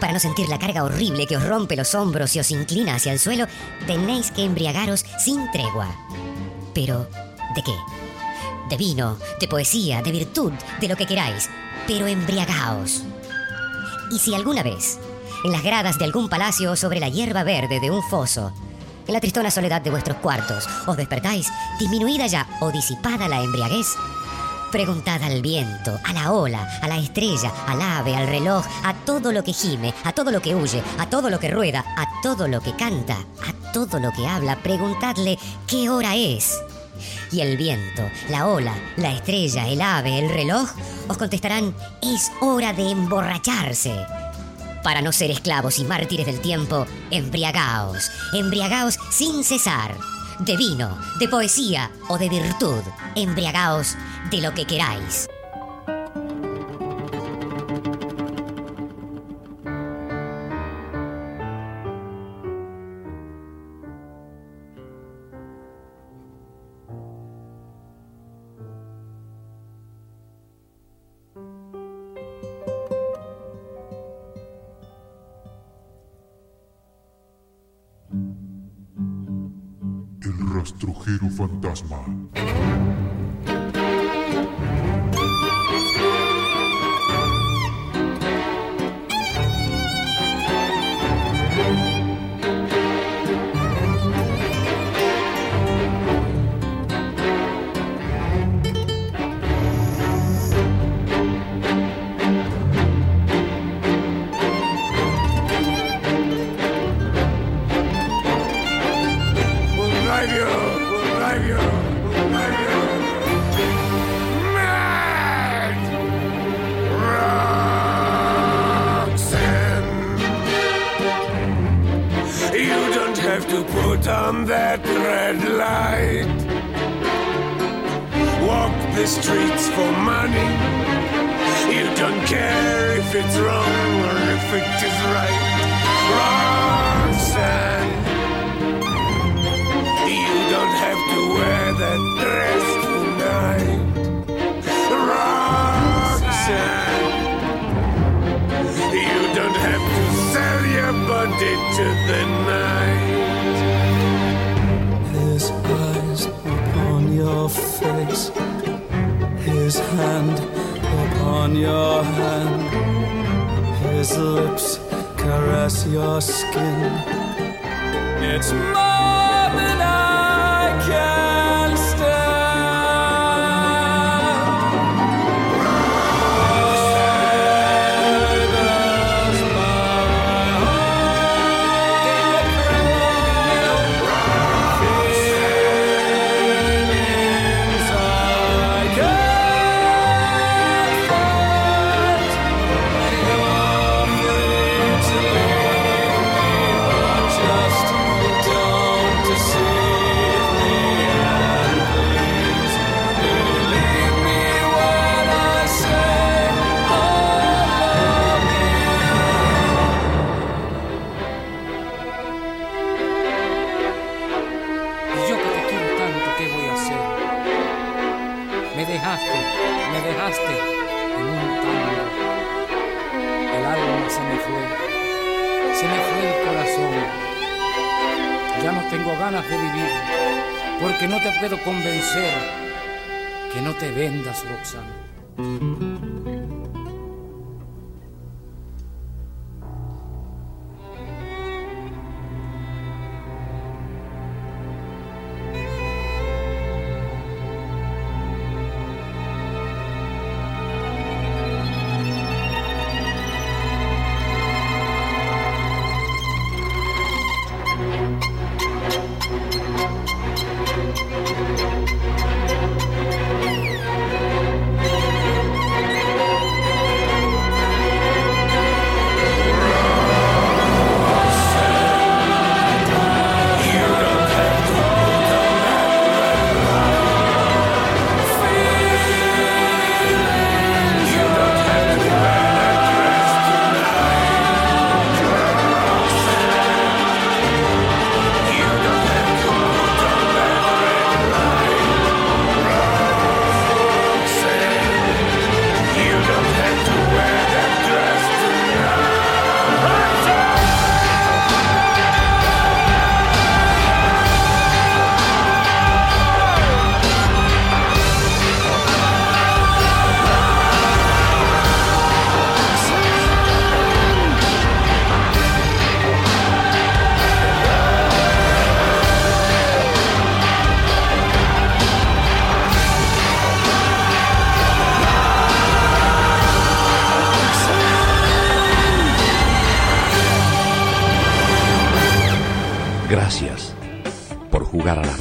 Para 0.00 0.12
no 0.12 0.18
sentir 0.18 0.50
la 0.50 0.58
carga 0.58 0.84
horrible 0.84 1.26
que 1.26 1.38
os 1.38 1.48
rompe 1.48 1.76
los 1.76 1.94
hombros 1.94 2.36
y 2.36 2.40
os 2.40 2.50
inclina 2.50 2.96
hacia 2.96 3.14
el 3.14 3.18
suelo, 3.18 3.46
tenéis 3.86 4.32
que 4.32 4.44
embriagaros 4.44 5.06
sin 5.18 5.50
tregua. 5.50 5.88
Pero, 6.74 7.08
¿de 7.54 7.62
qué? 7.62 7.99
De 8.70 8.76
vino, 8.76 9.18
de 9.40 9.48
poesía, 9.48 10.00
de 10.00 10.12
virtud, 10.12 10.52
de 10.80 10.88
lo 10.88 10.96
que 10.96 11.06
queráis. 11.06 11.50
Pero 11.86 12.06
embriagaos. 12.06 13.02
Y 14.12 14.18
si 14.18 14.34
alguna 14.34 14.62
vez, 14.62 14.98
en 15.44 15.52
las 15.52 15.62
gradas 15.62 15.98
de 15.98 16.04
algún 16.04 16.28
palacio 16.28 16.72
o 16.72 16.76
sobre 16.76 17.00
la 17.00 17.08
hierba 17.08 17.42
verde 17.42 17.80
de 17.80 17.90
un 17.90 18.02
foso, 18.02 18.52
en 19.06 19.14
la 19.14 19.20
tristona 19.20 19.50
soledad 19.50 19.82
de 19.82 19.90
vuestros 19.90 20.18
cuartos, 20.18 20.68
os 20.86 20.96
despertáis, 20.96 21.48
disminuida 21.80 22.28
ya 22.28 22.46
o 22.60 22.70
disipada 22.70 23.28
la 23.28 23.42
embriaguez, 23.42 23.88
Preguntad 24.70 25.20
al 25.24 25.42
viento, 25.42 25.98
a 26.04 26.12
la 26.12 26.30
ola, 26.30 26.78
a 26.80 26.86
la 26.86 26.96
estrella, 26.96 27.52
al 27.66 27.82
ave, 27.82 28.14
al 28.14 28.28
reloj, 28.28 28.64
a 28.84 28.94
todo 28.94 29.32
lo 29.32 29.42
que 29.42 29.52
gime, 29.52 29.92
a 30.04 30.12
todo 30.12 30.30
lo 30.30 30.40
que 30.40 30.54
huye, 30.54 30.80
a 30.98 31.06
todo 31.06 31.28
lo 31.28 31.40
que 31.40 31.50
rueda, 31.50 31.84
a 31.96 32.06
todo 32.22 32.46
lo 32.46 32.60
que 32.60 32.76
canta, 32.76 33.16
a 33.16 33.72
todo 33.72 33.98
lo 33.98 34.12
que 34.12 34.28
habla. 34.28 34.62
Preguntadle 34.62 35.40
qué 35.66 35.90
hora 35.90 36.14
es. 36.14 36.60
Y 37.32 37.40
el 37.40 37.56
viento, 37.56 38.08
la 38.28 38.46
ola, 38.46 38.74
la 38.96 39.12
estrella, 39.12 39.68
el 39.68 39.80
ave, 39.80 40.18
el 40.18 40.30
reloj 40.30 40.70
os 41.08 41.16
contestarán 41.16 41.74
es 42.02 42.30
hora 42.40 42.72
de 42.72 42.90
emborracharse. 42.90 43.94
Para 44.82 45.02
no 45.02 45.12
ser 45.12 45.30
esclavos 45.30 45.78
y 45.78 45.84
mártires 45.84 46.26
del 46.26 46.40
tiempo, 46.40 46.86
embriagaos, 47.10 48.10
embriagaos 48.32 48.98
sin 49.10 49.44
cesar 49.44 49.94
de 50.40 50.56
vino, 50.56 50.96
de 51.18 51.28
poesía 51.28 51.90
o 52.08 52.18
de 52.18 52.28
virtud. 52.28 52.82
Embriagaos 53.14 53.96
de 54.30 54.40
lo 54.40 54.54
que 54.54 54.66
queráis. 54.66 55.28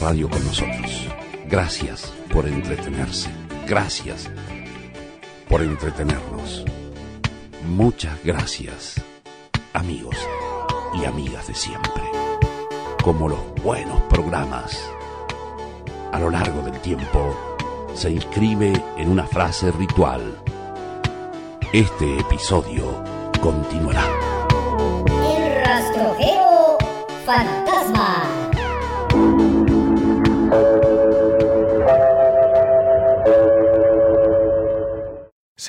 Radio 0.09 0.27
con 0.27 0.43
nosotros. 0.43 1.07
Gracias 1.45 2.11
por 2.33 2.47
entretenerse. 2.47 3.29
Gracias 3.67 4.27
por 5.47 5.61
entretenernos. 5.61 6.65
Muchas 7.67 8.17
gracias, 8.23 8.99
amigos 9.71 10.15
y 10.95 11.05
amigas 11.05 11.45
de 11.47 11.53
siempre. 11.53 12.01
Como 13.03 13.29
los 13.29 13.39
buenos 13.61 14.01
programas, 14.09 14.81
a 16.11 16.19
lo 16.19 16.31
largo 16.31 16.63
del 16.63 16.79
tiempo 16.79 17.35
se 17.93 18.09
inscribe 18.09 18.73
en 18.97 19.11
una 19.11 19.27
frase 19.27 19.71
ritual. 19.73 20.23
Este 21.71 22.17
episodio 22.17 23.03
continuará. 23.39 24.07
El 25.37 25.65
rastrojero 25.65 26.79
fantasma. 27.27 28.48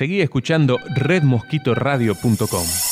Seguí 0.01 0.19
escuchando 0.19 0.79
redmosquitoradio.com. 0.95 2.90